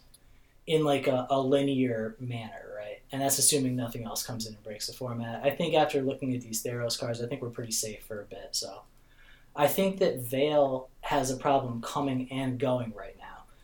[0.67, 3.03] in like a, a linear manner, right?
[3.13, 5.45] And that's assuming nothing else comes in and breaks the format.
[5.45, 8.25] I think after looking at these Theros cards, I think we're pretty safe for a
[8.25, 8.49] bit.
[8.51, 8.83] So
[9.55, 13.20] I think that Veil has a problem coming and going right now.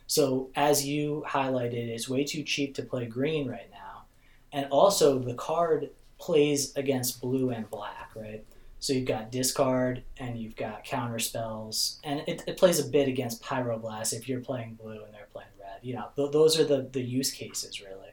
[0.07, 4.05] So as you highlighted, it's way too cheap to play green right now,
[4.51, 8.43] and also the card plays against blue and black, right?
[8.79, 13.07] So you've got discard and you've got counter spells, and it, it plays a bit
[13.07, 15.79] against pyroblast if you're playing blue and they're playing red.
[15.81, 18.11] You know, th- those are the the use cases really,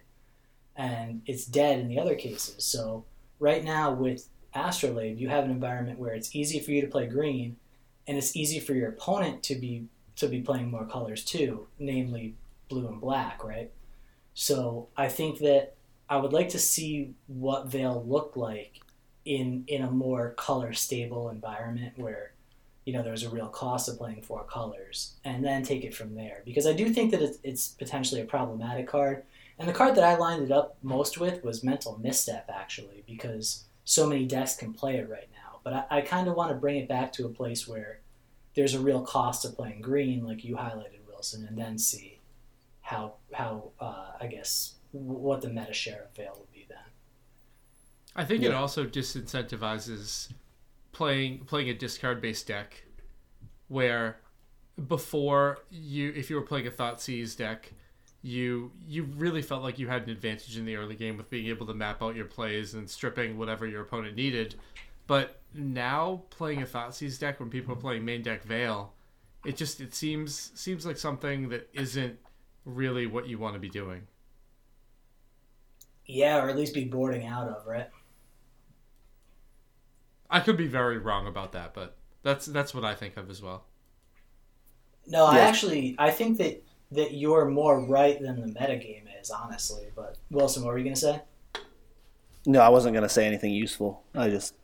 [0.75, 2.65] and it's dead in the other cases.
[2.65, 3.05] So
[3.39, 7.07] right now with Astrolabe, you have an environment where it's easy for you to play
[7.07, 7.57] green,
[8.09, 9.85] and it's easy for your opponent to be
[10.17, 12.35] to be playing more colors too, namely
[12.69, 13.71] blue and black, right?
[14.35, 15.75] So I think that
[16.09, 18.81] I would like to see what they'll look like
[19.25, 22.33] in in a more color stable environment where
[22.85, 26.15] you know there's a real cost of playing four colors, and then take it from
[26.15, 26.43] there.
[26.45, 29.23] Because I do think that it's, it's potentially a problematic card,
[29.59, 33.65] and the card that I lined it up most with was Mental Misstep actually, because
[33.85, 35.61] so many decks can play it right now.
[35.63, 38.01] But I, I kind of want to bring it back to a place where
[38.55, 42.21] there's a real cost to playing green, like you highlighted, Wilson, and then see
[42.81, 46.79] how how uh, I guess what the meta share of Veil would be then.
[48.15, 50.33] I think it also disincentivizes
[50.93, 52.85] playing playing a discard based deck
[53.69, 54.19] where
[54.89, 57.73] before you if you were playing a Thoughtseize deck
[58.23, 61.47] you you really felt like you had an advantage in the early game with being
[61.47, 64.55] able to map out your plays and stripping whatever your opponent needed
[65.07, 68.93] but now playing a Thoughtseize deck when people are playing main deck veil
[69.45, 72.19] it just it seems seems like something that isn't
[72.65, 74.07] really what you want to be doing
[76.07, 77.89] Yeah, or at least be boarding out of, right?
[80.31, 83.43] i could be very wrong about that but that's that's what i think of as
[83.43, 83.67] well
[85.07, 89.87] No, I actually I think that that you're more right than the metagame is, honestly.
[89.95, 91.21] But Wilson, what were you gonna say?
[92.47, 94.03] No, I wasn't going to say anything useful.
[94.15, 94.55] I just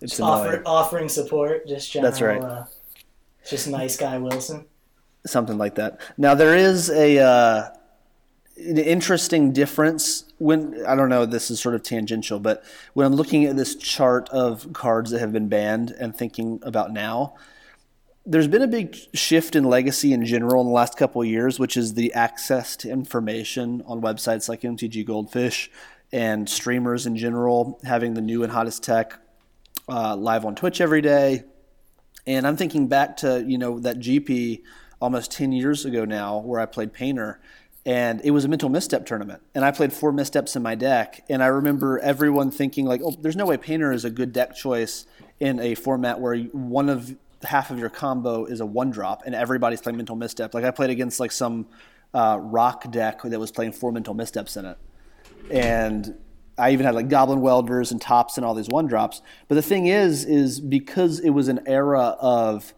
[0.00, 2.10] it's Offer, offering support, just general.
[2.10, 2.42] That's right.
[2.42, 2.64] Uh,
[3.48, 4.66] just nice guy Wilson.
[5.26, 6.00] something like that.
[6.16, 7.70] Now there is a uh,
[8.56, 11.26] an interesting difference when I don't know.
[11.26, 15.20] This is sort of tangential, but when I'm looking at this chart of cards that
[15.20, 17.34] have been banned and thinking about now,
[18.24, 21.58] there's been a big shift in legacy in general in the last couple of years,
[21.58, 25.70] which is the access to information on websites like MTG Goldfish
[26.12, 29.18] and streamers in general having the new and hottest tech
[29.88, 31.44] uh, live on Twitch every day.
[32.26, 34.62] And I'm thinking back to you know that GP
[35.00, 37.40] almost 10 years ago now where I played Painter
[37.84, 39.42] and it was a mental misstep tournament.
[39.54, 43.10] And i played four missteps in my deck and i remember everyone thinking like oh
[43.20, 45.06] there's no way painter is a good deck choice
[45.40, 49.34] in a format where one of half of your combo is a one drop and
[49.34, 50.54] everybody's playing mental misstep.
[50.54, 51.66] Like i played against like some
[52.14, 54.78] uh, rock deck that was playing four mental missteps in it.
[55.50, 56.16] And
[56.62, 59.20] i even had like goblin welders and tops and all these one drops.
[59.48, 62.72] But the thing is is because it was an era of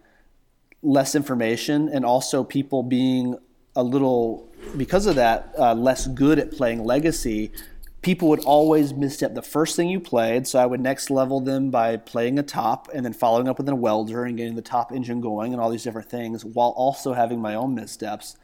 [0.82, 3.36] less information and also people being
[3.76, 7.52] a little because of that uh, less good at playing legacy
[8.00, 10.46] people would always misstep the first thing you played.
[10.46, 13.68] So i would next level them by playing a top and then following up with
[13.68, 17.12] a welder and getting the top engine going and all these different things while also
[17.12, 18.36] having my own missteps.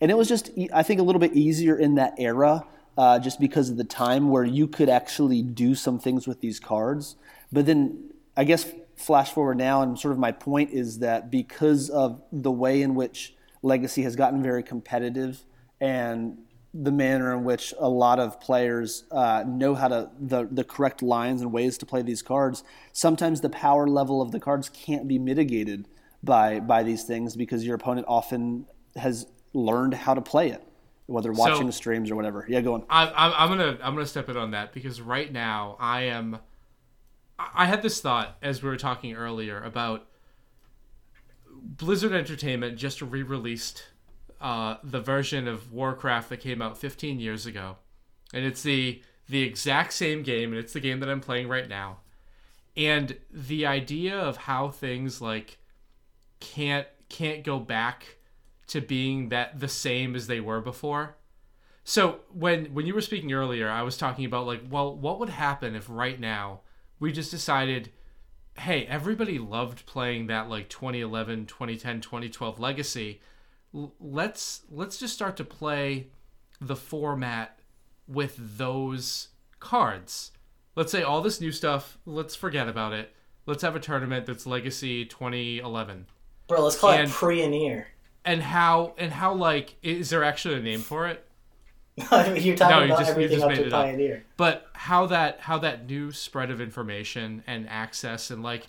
[0.00, 2.64] And it was just i think a little bit easier in that era
[2.98, 6.60] uh, just because of the time where you could actually do some things with these
[6.60, 7.16] cards.
[7.50, 11.88] But then i guess flash forward now, and sort of my point is that because
[11.88, 15.44] of the way in which Legacy has gotten very competitive
[15.80, 16.38] and
[16.74, 21.02] the manner in which a lot of players uh, know how to the, the correct
[21.02, 25.08] lines and ways to play these cards sometimes the power level of the cards can't
[25.08, 25.88] be mitigated
[26.22, 30.67] by by these things because your opponent often has learned how to play it
[31.08, 32.46] whether watching so, streams or whatever.
[32.48, 32.84] Yeah go on.
[32.88, 36.38] I, i'm gonna i'm gonna step in on that because right now i am
[37.38, 40.06] I had this thought as we were talking earlier about
[41.62, 43.84] Blizzard Entertainment just re-released
[44.40, 47.76] uh, the version of Warcraft that came out 15 years ago,
[48.32, 51.68] and it's the the exact same game, and it's the game that I'm playing right
[51.68, 51.98] now.
[52.76, 55.58] And the idea of how things like
[56.40, 58.17] can't can't go back
[58.68, 61.16] to being that the same as they were before.
[61.84, 65.30] So when when you were speaking earlier, I was talking about like, well, what would
[65.30, 66.60] happen if right now
[67.00, 67.90] we just decided
[68.58, 73.20] hey everybody loved playing that like 2011 2010 2012 legacy.
[73.74, 76.08] L- let's let's just start to play
[76.60, 77.58] the format
[78.06, 79.28] with those
[79.60, 80.32] cards.
[80.76, 83.14] Let's say all this new stuff let's forget about it.
[83.46, 86.06] Let's have a tournament that's legacy 2011
[86.48, 87.88] bro let's call and, it Pioneer
[88.28, 91.24] and how and how like is there actually a name for it
[91.96, 94.16] You're talking no, you about just, everything up to Pioneer.
[94.18, 94.22] Up.
[94.36, 98.66] But how that how that new spread of information and access and like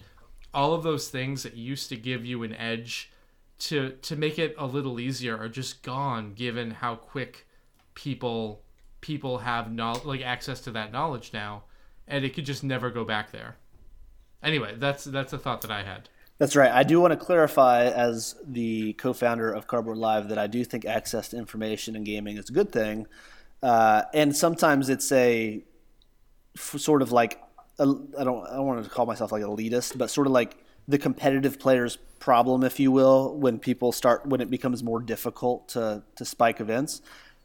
[0.51, 3.12] all of those things that used to give you an edge
[3.60, 7.45] to to make it a little easier are just gone given how quick
[7.93, 8.64] people
[9.01, 11.64] people have no, like access to that knowledge now
[12.07, 13.57] and it could just never go back there.
[14.41, 16.10] Anyway, that's that's a thought that I had.
[16.39, 16.71] That's right.
[16.71, 20.85] I do want to clarify, as the co-founder of Cardboard Live, that I do think
[20.85, 23.07] access to information and gaming is a good thing,
[23.61, 25.61] uh, and sometimes it's a
[26.55, 27.41] sort of like
[27.77, 30.97] I don't I don't want to call myself like elitist, but sort of like the
[30.97, 36.03] competitive player's problem, if you will, when people start when it becomes more difficult to
[36.15, 37.01] to spike events.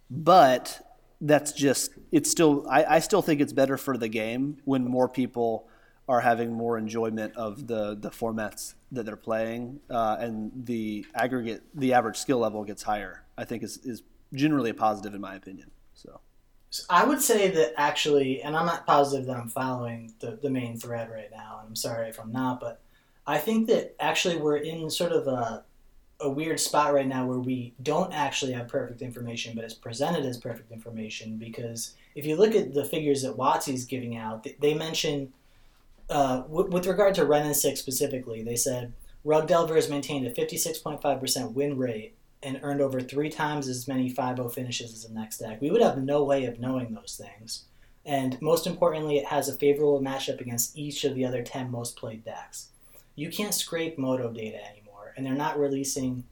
[0.09, 0.80] But
[1.20, 5.09] that's just it's still I, I still think it's better for the game when more
[5.09, 5.68] people
[6.09, 11.62] are having more enjoyment of the the formats that they're playing, uh, and the aggregate,
[11.74, 13.24] the average skill level gets higher.
[13.36, 15.70] I think is is generally a positive in my opinion.
[15.95, 16.20] So.
[16.90, 20.76] I would say that actually, and I'm not positive that I'm following the, the main
[20.76, 22.80] thread right now, and I'm sorry if I'm not, but
[23.26, 25.64] I think that actually we're in sort of a,
[26.20, 30.24] a weird spot right now where we don't actually have perfect information, but it's presented
[30.26, 34.74] as perfect information because if you look at the figures that WotC's giving out, they
[34.74, 35.32] mention
[36.11, 38.93] uh, w- with regard to Wrenn and Six specifically, they said
[39.25, 44.11] Rug Delver has maintained a 56.5% win rate and earned over three times as many
[44.11, 45.61] 5 finishes as the next deck.
[45.61, 47.65] We would have no way of knowing those things.
[48.05, 51.97] And most importantly, it has a favorable matchup against each of the other 10 most
[51.97, 52.69] played decks.
[53.17, 56.25] You can't scrape MODO data anymore, and they're not releasing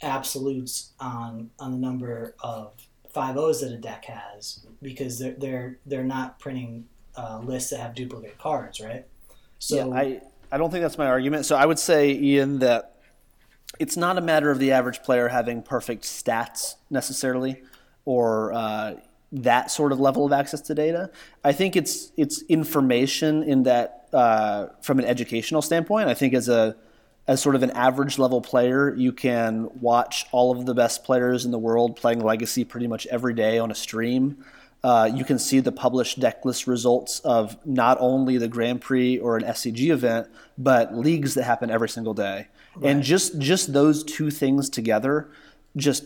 [0.00, 2.72] absolutes on, on the number of
[3.12, 7.94] 5 that a deck has because they're, they're, they're not printing uh, lists that have
[7.94, 9.04] duplicate cards, right?
[9.58, 11.46] So yeah, I I don't think that's my argument.
[11.46, 12.94] So I would say, Ian, that
[13.78, 17.62] it's not a matter of the average player having perfect stats necessarily,
[18.04, 18.94] or uh,
[19.32, 21.10] that sort of level of access to data.
[21.44, 26.08] I think it's it's information in that uh, from an educational standpoint.
[26.08, 26.76] I think as a
[27.26, 31.44] as sort of an average level player, you can watch all of the best players
[31.44, 34.42] in the world playing Legacy pretty much every day on a stream.
[34.84, 39.18] Uh, you can see the published deck list results of not only the Grand Prix
[39.18, 42.48] or an SCG event, but leagues that happen every single day.
[42.80, 45.30] And just just those two things together,
[45.76, 46.04] just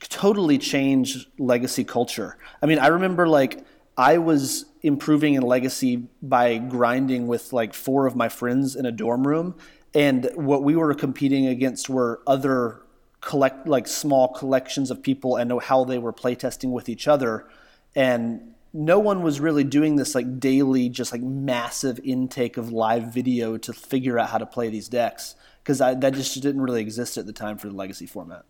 [0.00, 2.36] totally change legacy culture.
[2.60, 3.64] I mean, I remember like
[3.96, 8.92] I was improving in legacy by grinding with like four of my friends in a
[8.92, 9.54] dorm room,
[9.94, 12.82] and what we were competing against were other
[13.22, 17.46] collect like small collections of people and how they were playtesting with each other
[17.94, 23.12] and no one was really doing this like daily just like massive intake of live
[23.12, 27.16] video to figure out how to play these decks because that just didn't really exist
[27.16, 28.44] at the time for the legacy format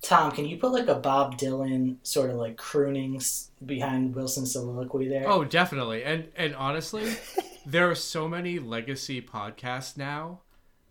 [0.00, 3.20] Tom, can you put like a Bob Dylan sort of like crooning
[3.64, 5.28] behind Wilson's soliloquy there?
[5.28, 6.04] Oh, definitely.
[6.04, 7.16] And and honestly,
[7.66, 10.40] there are so many legacy podcasts now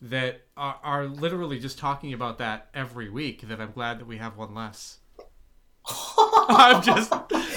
[0.02, 4.18] that are, are literally just talking about that every week that I'm glad that we
[4.18, 5.00] have one less.
[6.58, 7.12] I'm just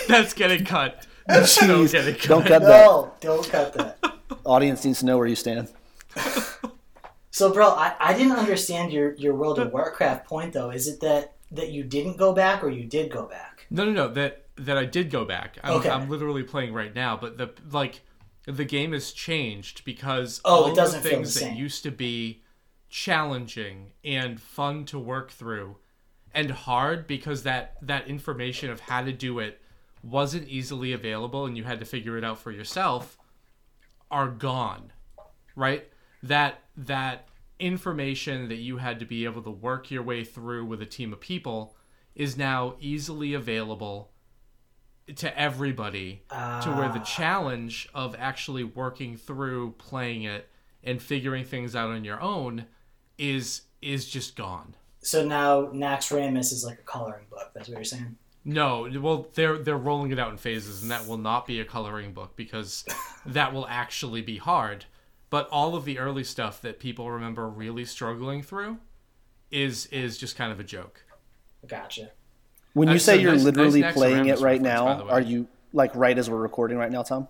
[0.08, 1.06] that's getting cut.
[1.26, 2.28] That's so Jeez, getting cut.
[2.28, 3.98] don't cut that no, don't cut that.
[4.44, 5.68] audience needs to know where you stand
[7.32, 10.70] So, bro, I, I didn't understand your, your World of Warcraft point though.
[10.70, 13.66] Is it that that you didn't go back or you did go back?
[13.70, 14.08] No, no, no.
[14.08, 15.56] That that I did go back.
[15.62, 15.88] I'm, Okay.
[15.88, 18.02] I'm literally playing right now, but the like
[18.46, 21.82] the game has changed because Oh, it all doesn't the feel things the that used
[21.84, 22.42] to be
[22.88, 25.76] challenging and fun to work through
[26.34, 29.60] and hard because that that information of how to do it
[30.02, 33.18] wasn't easily available and you had to figure it out for yourself
[34.10, 34.92] are gone
[35.56, 35.88] right
[36.22, 37.28] that that
[37.58, 41.12] information that you had to be able to work your way through with a team
[41.12, 41.76] of people
[42.14, 44.10] is now easily available
[45.16, 47.04] to everybody to where the Ah.
[47.04, 50.48] challenge of actually working through playing it
[50.84, 52.66] and figuring things out on your own
[53.18, 57.50] is is just gone So now Naxxramas is like a coloring book.
[57.54, 58.16] That's what you're saying.
[58.44, 61.64] no well they're they're rolling it out in phases and that will not be a
[61.64, 62.84] coloring book because
[63.26, 64.86] that will actually be hard
[65.28, 68.78] but all of the early stuff that people remember really struggling through
[69.50, 71.04] is is just kind of a joke
[71.68, 72.12] Gotcha.
[72.72, 75.46] when you That's say a you're nice- literally nice playing it right now are you
[75.74, 77.28] like right as we're recording right now tom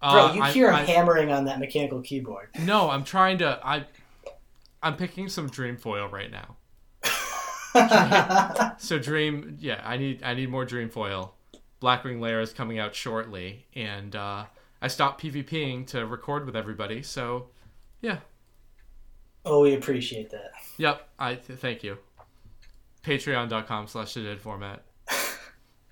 [0.00, 2.48] Bro, Uh, you hear him I- hammering on that mechanical keyboard.
[2.60, 3.58] No, I'm trying to.
[3.64, 3.84] I,
[4.82, 6.56] I'm picking some dream foil right now.
[8.78, 11.34] So dream, yeah, I need I need more dream foil.
[11.80, 14.44] Blackwing Lair is coming out shortly, and uh,
[14.80, 17.02] I stopped PvPing to record with everybody.
[17.02, 17.48] So,
[18.00, 18.18] yeah,
[19.44, 20.52] Oh, we appreciate that.
[20.78, 21.08] yep.
[21.18, 21.98] I th- thank you.
[23.04, 24.82] Patreon.com/slash the dead format.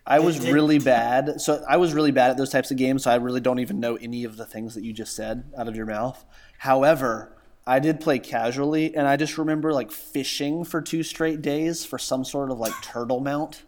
[0.06, 1.40] I was really bad.
[1.40, 3.04] So I was really bad at those types of games.
[3.04, 5.68] So I really don't even know any of the things that you just said out
[5.68, 6.24] of your mouth.
[6.58, 11.84] However, I did play casually, and I just remember like fishing for two straight days
[11.84, 13.62] for some sort of like turtle mount.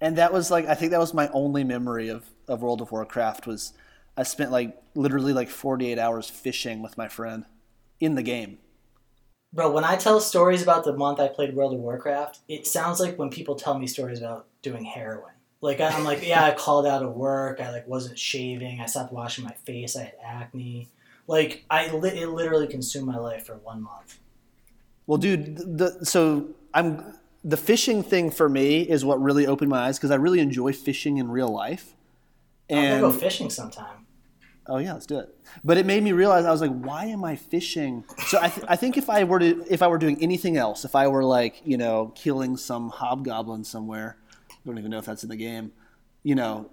[0.00, 2.92] And that was like I think that was my only memory of, of World of
[2.92, 3.72] Warcraft was
[4.16, 7.44] I spent like literally like forty eight hours fishing with my friend
[8.00, 8.58] in the game.
[9.52, 13.00] Bro, when I tell stories about the month I played World of Warcraft, it sounds
[13.00, 15.32] like when people tell me stories about doing heroin.
[15.60, 17.60] Like I'm like, yeah, I called out of work.
[17.60, 18.80] I like wasn't shaving.
[18.80, 19.96] I stopped washing my face.
[19.96, 20.88] I had acne.
[21.26, 24.18] Like I, li- it literally consumed my life for one month.
[25.06, 29.86] Well, dude, the so I'm the fishing thing for me is what really opened my
[29.86, 31.94] eyes because I really enjoy fishing in real life.
[32.68, 34.06] And I'm gonna go fishing sometime.
[34.66, 35.28] oh yeah, let's do it.
[35.62, 38.02] But it made me realize I was like, why am I fishing?
[38.26, 40.84] So I, th- I think if I were to if I were doing anything else,
[40.84, 44.16] if I were like you know killing some hobgoblin somewhere,
[44.50, 45.72] I don't even know if that's in the game,
[46.24, 46.70] you know.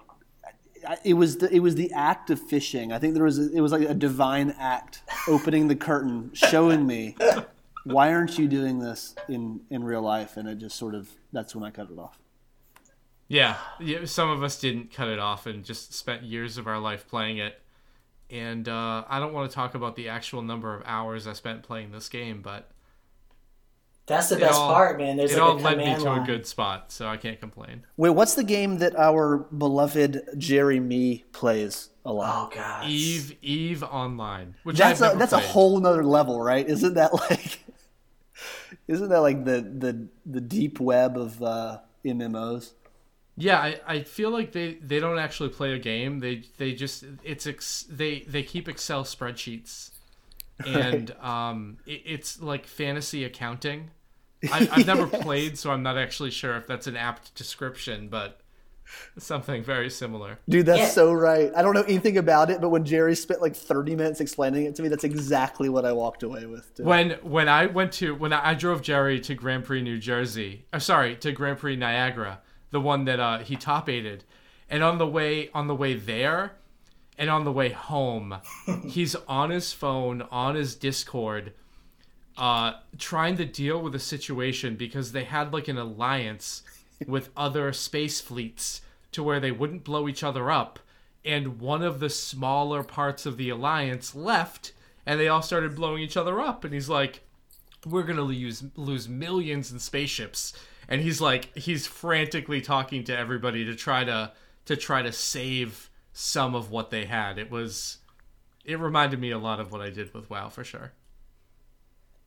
[1.04, 2.92] It was the it was the act of fishing.
[2.92, 6.86] I think there was a, it was like a divine act, opening the curtain, showing
[6.86, 7.16] me
[7.84, 10.38] why aren't you doing this in in real life?
[10.38, 12.20] And it just sort of that's when I cut it off.
[13.28, 16.80] Yeah, yeah, some of us didn't cut it off and just spent years of our
[16.80, 17.60] life playing it.
[18.30, 21.64] And uh, I don't want to talk about the actual number of hours I spent
[21.64, 22.70] playing this game, but
[24.06, 25.16] That's the it best all- part, man.
[25.18, 27.40] There's it like all a led me command to a good spot, so I can't
[27.40, 27.86] complain.
[27.96, 32.52] Wait, what's the game that our beloved Jerry Me plays a lot?
[32.52, 32.90] Oh god.
[32.90, 36.68] Eve Eve Online, which that's I've a never that's a whole nother level, right?
[36.68, 37.60] Isn't that like
[38.88, 42.72] isn't that like the the the deep web of uh, MMOs?
[43.36, 46.20] Yeah, I, I feel like they, they don't actually play a game.
[46.20, 49.92] They they just it's ex, they they keep Excel spreadsheets,
[50.68, 53.92] and um it, it's like fantasy accounting.
[54.52, 58.42] I, I've never played, so I'm not actually sure if that's an apt description, but
[59.18, 60.40] something very similar.
[60.50, 60.88] Dude, that's Yeah.
[60.90, 61.52] so right.
[61.56, 64.76] I don't know anything about it, but when Jerry spent like 30 minutes explaining it
[64.76, 66.76] to me, that's exactly what I walked away with.
[66.76, 66.84] Too.
[66.84, 70.66] When when I went to when I, I drove Jerry to Grand Prix New Jersey,
[70.74, 72.42] uh, sorry to Grand Prix Niagara,
[72.72, 74.26] the one that uh, he top aided,
[74.70, 76.54] And on the way on the way there
[77.18, 78.38] and on the way home,
[78.86, 81.54] he's on his phone, on his Discord,
[82.38, 86.64] uh, trying to deal with a situation because they had like an alliance
[87.08, 88.82] with other space fleets
[89.12, 90.80] to where they wouldn't blow each other up.
[91.24, 94.74] And one of the smaller parts of the alliance left,
[95.06, 96.66] and they all started blowing each other up.
[96.66, 97.22] And he's like,
[97.86, 100.54] "We're gonna lose lose millions in spaceships."
[100.88, 104.32] And he's like, he's frantically talking to everybody to try to
[104.66, 107.38] to try to save some of what they had.
[107.38, 107.98] It was,
[108.64, 110.94] it reminded me a lot of what I did with WoW for sure.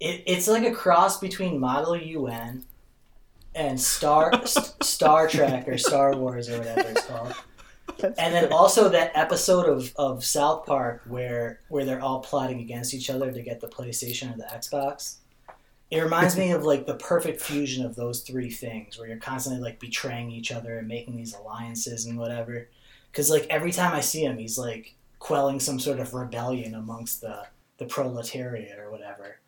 [0.01, 2.67] It, it's like a cross between Model UN
[3.55, 7.35] and Star Star Trek or Star Wars or whatever it's called.
[7.99, 12.61] That's and then also that episode of, of South Park where where they're all plotting
[12.61, 15.17] against each other to get the PlayStation or the Xbox.
[15.91, 19.63] It reminds me of like the perfect fusion of those three things where you're constantly
[19.63, 22.69] like betraying each other and making these alliances and whatever.
[23.17, 27.23] Because like every time I see him, he's like quelling some sort of rebellion amongst
[27.23, 27.47] the
[27.79, 29.39] the proletariat or whatever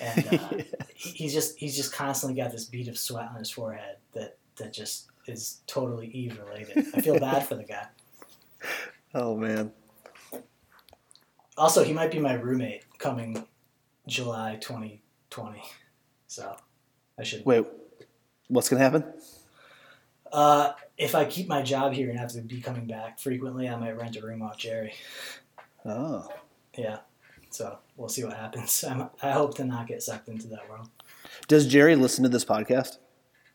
[0.00, 0.48] and uh,
[0.94, 4.72] he's just he's just constantly got this bead of sweat on his forehead that that
[4.72, 6.86] just is totally Eve related.
[6.94, 7.86] I feel bad for the guy.
[9.16, 9.70] Oh man.
[11.56, 13.46] Also, he might be my roommate coming
[14.08, 15.62] July 2020.
[16.26, 16.56] So
[17.16, 17.64] I should wait.
[18.48, 19.04] What's gonna happen?
[20.34, 23.76] Uh, if I keep my job here and have to be coming back frequently, I
[23.76, 24.92] might rent a room off Jerry.
[25.84, 26.28] Oh.
[26.76, 26.98] Yeah.
[27.50, 28.82] So we'll see what happens.
[28.88, 30.88] I'm, i hope to not get sucked into that world.
[31.46, 32.98] Does Jerry listen to this podcast?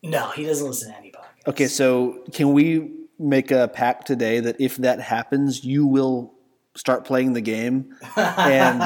[0.02, 1.48] No, he doesn't listen to any podcast.
[1.48, 6.34] Okay, so can we make a pact today that if that happens, you will
[6.76, 8.82] start playing the game and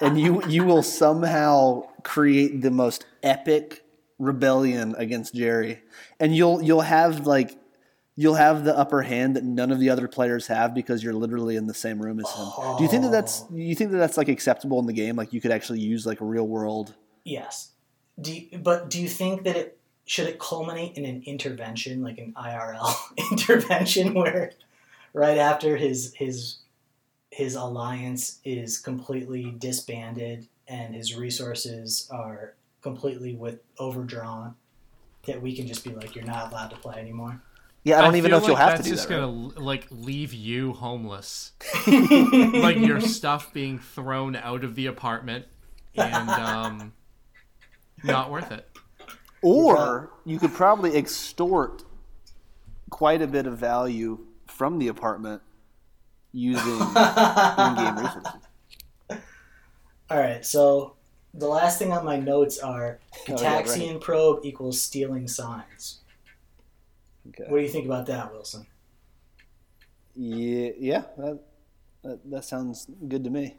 [0.00, 3.83] and you you will somehow create the most epic
[4.18, 5.82] rebellion against Jerry.
[6.20, 7.58] And you'll you'll have like
[8.16, 11.56] you'll have the upper hand that none of the other players have because you're literally
[11.56, 12.46] in the same room as him.
[12.56, 12.76] Oh.
[12.78, 13.56] Do you think that that's oh.
[13.56, 15.16] you think that that's like acceptable in the game?
[15.16, 16.94] Like you could actually use like a real world.
[17.24, 17.70] Yes.
[18.20, 22.18] Do you, but do you think that it should it culminate in an intervention like
[22.18, 22.94] an IRL
[23.30, 24.52] intervention where
[25.12, 26.58] right after his his
[27.30, 32.54] his alliance is completely disbanded and his resources are
[32.84, 34.54] completely with overdrawn
[35.26, 37.40] that we can just be like you're not allowed to play anymore
[37.84, 38.96] yeah, I don't I even know if you'll have to do that.
[38.96, 39.20] That's just that.
[39.20, 41.52] gonna like leave you homeless,
[41.86, 45.44] like your stuff being thrown out of the apartment,
[45.94, 46.94] and um,
[48.02, 48.66] not worth it.
[49.42, 51.84] Or you could probably extort
[52.88, 55.42] quite a bit of value from the apartment
[56.32, 58.32] using in-game resources.
[60.10, 60.96] All right, so
[61.36, 64.00] the last thing on my notes are Gitaxian oh, yeah, right.
[64.00, 66.00] probe equals stealing signs.
[67.28, 67.44] Okay.
[67.48, 68.66] What do you think about that, Wilson?
[70.14, 71.40] Yeah, yeah, that,
[72.04, 73.56] that, that sounds good to me.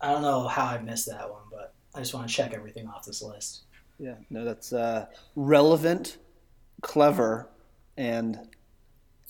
[0.00, 2.88] I don't know how I missed that one, but I just want to check everything
[2.88, 3.62] off this list.
[3.98, 5.06] Yeah, no, that's uh,
[5.36, 6.18] relevant,
[6.82, 7.48] clever,
[7.96, 8.38] and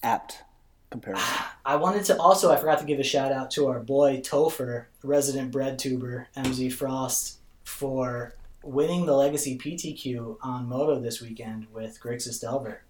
[0.02, 0.42] apt
[0.90, 1.26] comparison.
[1.64, 4.86] I wanted to also, I forgot to give a shout out to our boy Topher,
[5.02, 7.35] resident bread tuber, MZ Frost,
[7.66, 12.82] for winning the Legacy PTQ on MODO this weekend with Grixis Delver.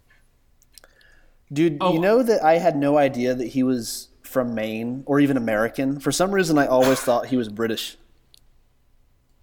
[1.52, 1.94] Dude, oh.
[1.94, 5.98] you know that I had no idea that he was from Maine or even American.
[5.98, 7.96] For some reason, I always thought he was British.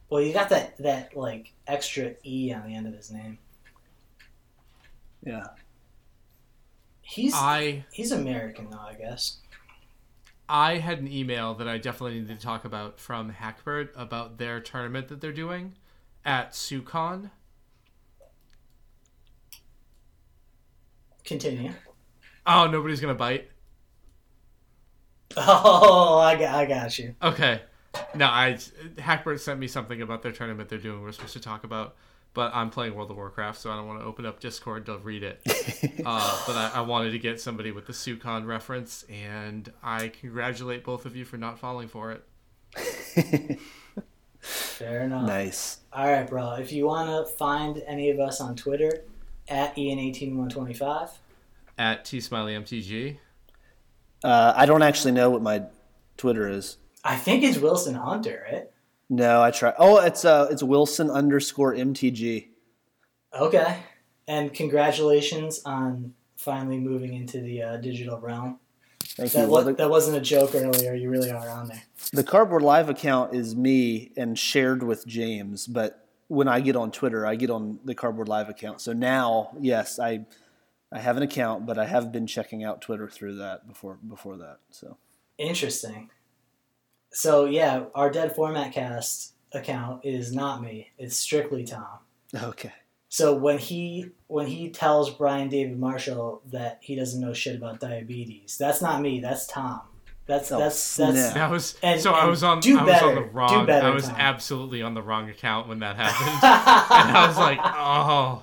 [0.09, 3.39] Well, you got that that like extra e on the end of his name.
[5.25, 5.47] Yeah.
[7.01, 9.37] He's I he's American though, I guess.
[10.53, 14.59] I had an email that I definitely need to talk about from Hackbird about their
[14.59, 15.73] tournament that they're doing
[16.23, 17.31] at SuCon.
[21.25, 21.71] Continue.
[22.45, 23.49] Oh, nobody's gonna bite.
[25.35, 27.15] Oh, I got, I got you.
[27.19, 27.61] Okay.
[28.13, 28.59] No, I
[28.97, 31.01] Hackbird sent me something about their tournament they're doing.
[31.01, 31.95] We're supposed to talk about,
[32.33, 34.97] but I'm playing World of Warcraft, so I don't want to open up Discord to
[34.97, 35.41] read it.
[36.05, 40.83] uh, but I, I, wanted to get somebody with the SuCon reference, and I congratulate
[40.83, 43.59] both of you for not falling for it.
[44.39, 45.27] Fair enough.
[45.27, 45.79] Nice.
[45.93, 46.53] All right, bro.
[46.53, 49.03] If you want to find any of us on Twitter,
[49.47, 51.11] at Ian18125
[51.77, 53.17] at T Smiley MTG.
[54.23, 55.63] Uh, I don't actually know what my
[56.17, 56.77] Twitter is.
[57.03, 58.69] I think it's Wilson Hunter, right?
[59.13, 59.73] No, I try.
[59.77, 62.47] Oh, it's uh, it's Wilson underscore MTG.
[63.39, 63.79] Okay,
[64.27, 68.59] and congratulations on finally moving into the uh, digital realm.
[69.01, 69.47] Thank that, you.
[69.49, 70.95] Was, that wasn't a joke earlier.
[70.95, 71.83] You really are on there.
[72.11, 76.89] The Cardboard Live account is me and shared with James, but when I get on
[76.89, 78.81] Twitter, I get on the Cardboard Live account.
[78.81, 80.25] So now, yes, I
[80.91, 84.37] I have an account, but I have been checking out Twitter through that before before
[84.37, 84.57] that.
[84.71, 84.97] So
[85.37, 86.09] Interesting.
[87.13, 90.89] So yeah, our Dead Format Cast account is not me.
[90.97, 91.99] It's strictly Tom.
[92.35, 92.73] okay,
[93.09, 97.79] So when he when he tells Brian David Marshall that he doesn't know shit about
[97.79, 99.19] diabetes, that's not me.
[99.19, 99.81] That's Tom.
[100.25, 101.33] That's Oh, that's that's snap.
[101.35, 102.13] That was And- so.
[102.13, 102.61] I was on.
[102.61, 103.15] do I was on better.
[103.15, 103.65] the Do wrong.
[103.65, 104.15] better, I was Tom.
[104.17, 106.29] absolutely on the wrong account when that happened,
[107.09, 108.41] and I was like, oh,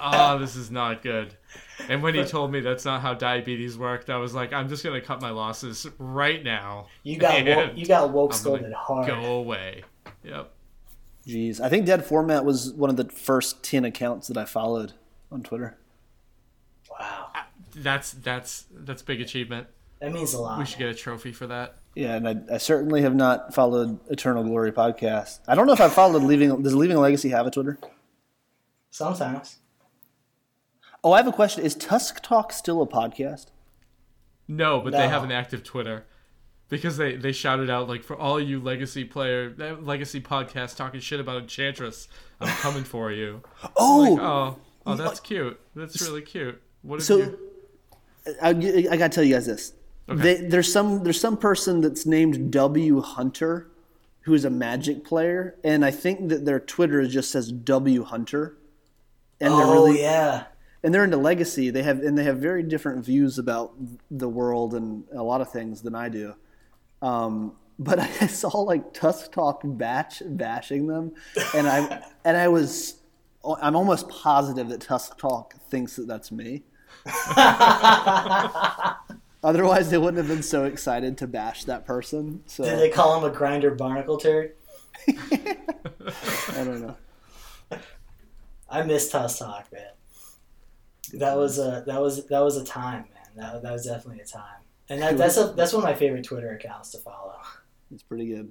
[0.00, 1.34] oh, this is not good.
[1.88, 4.82] And when he told me that's not how diabetes worked, I was like, I'm just
[4.84, 6.86] gonna cut my losses right now.
[7.02, 9.06] you got wo- And you got woke I'm gonna scolded hard.
[9.06, 9.84] Go away.
[10.24, 10.50] Yep.
[11.26, 14.92] jeez, I think Dead Format was one of the first ten accounts that I followed
[15.30, 15.76] on Twitter.
[16.90, 17.40] Wow, uh,
[17.76, 19.66] That's that's that's big achievement.
[20.00, 20.58] that means a lot.
[20.58, 21.76] We should get a trophy for that.
[21.94, 25.40] Yeah, and I, I certainly have not followed Eternal Glory podcast.
[25.48, 26.62] I don't know if I followed Leaving.
[26.62, 27.78] Does Leaving a Legacy have a Twitter?
[28.90, 29.57] Sometimes.
[31.04, 31.64] Oh, I have a question.
[31.64, 33.46] Is Tusk Talk still a podcast?
[34.48, 36.06] No, but they have an active Twitter
[36.68, 41.20] because they they shouted out like for all you legacy player legacy podcast talking shit
[41.20, 42.08] about Enchantress,
[42.40, 43.42] I'm coming for you.
[43.76, 45.60] Oh, Like, oh, oh, that's cute.
[45.76, 46.60] That's really cute.
[46.82, 47.38] What so you?
[48.42, 49.72] I, I gotta tell you guys this.
[50.06, 53.70] They, there's some there's some person that's named W Hunter,
[54.20, 58.56] who is a Magic player, and I think that their Twitter just says W Hunter,
[59.38, 60.44] and they're oh really yeah.
[60.82, 61.70] And they're into Legacy.
[61.70, 63.72] They have and they have very different views about
[64.10, 66.34] the world and a lot of things than I do.
[67.02, 71.12] Um, but I saw like Tusk Talk batch bashing them,
[71.54, 72.96] and I and I was
[73.44, 76.64] I'm almost positive that Tusk Talk thinks that that's me.
[79.44, 82.42] Otherwise, they wouldn't have been so excited to bash that person.
[82.46, 84.54] So Did they call him a grinder barnacle turd?
[85.06, 85.56] I
[86.56, 86.96] don't know.
[88.68, 89.92] I miss Tusk Talk, man.
[91.14, 93.32] That was a that was that was a time, man.
[93.36, 96.24] That, that was definitely a time, and that, that's a, that's one of my favorite
[96.24, 97.36] Twitter accounts to follow.
[97.92, 98.50] It's pretty good.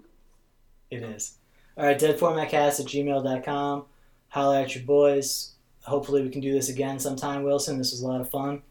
[0.89, 1.37] It is.
[1.77, 3.85] All right, deadformatcast at gmail.com.
[4.29, 5.53] Holler at your boys.
[5.81, 7.77] Hopefully, we can do this again sometime, Wilson.
[7.77, 8.63] This was a lot of fun.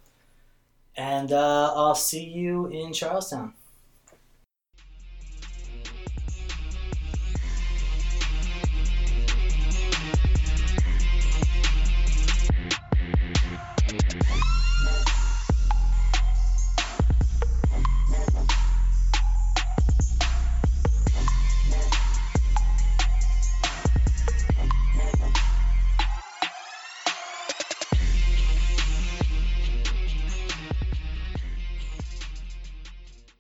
[0.97, 3.55] And uh, I'll see you in Charlestown.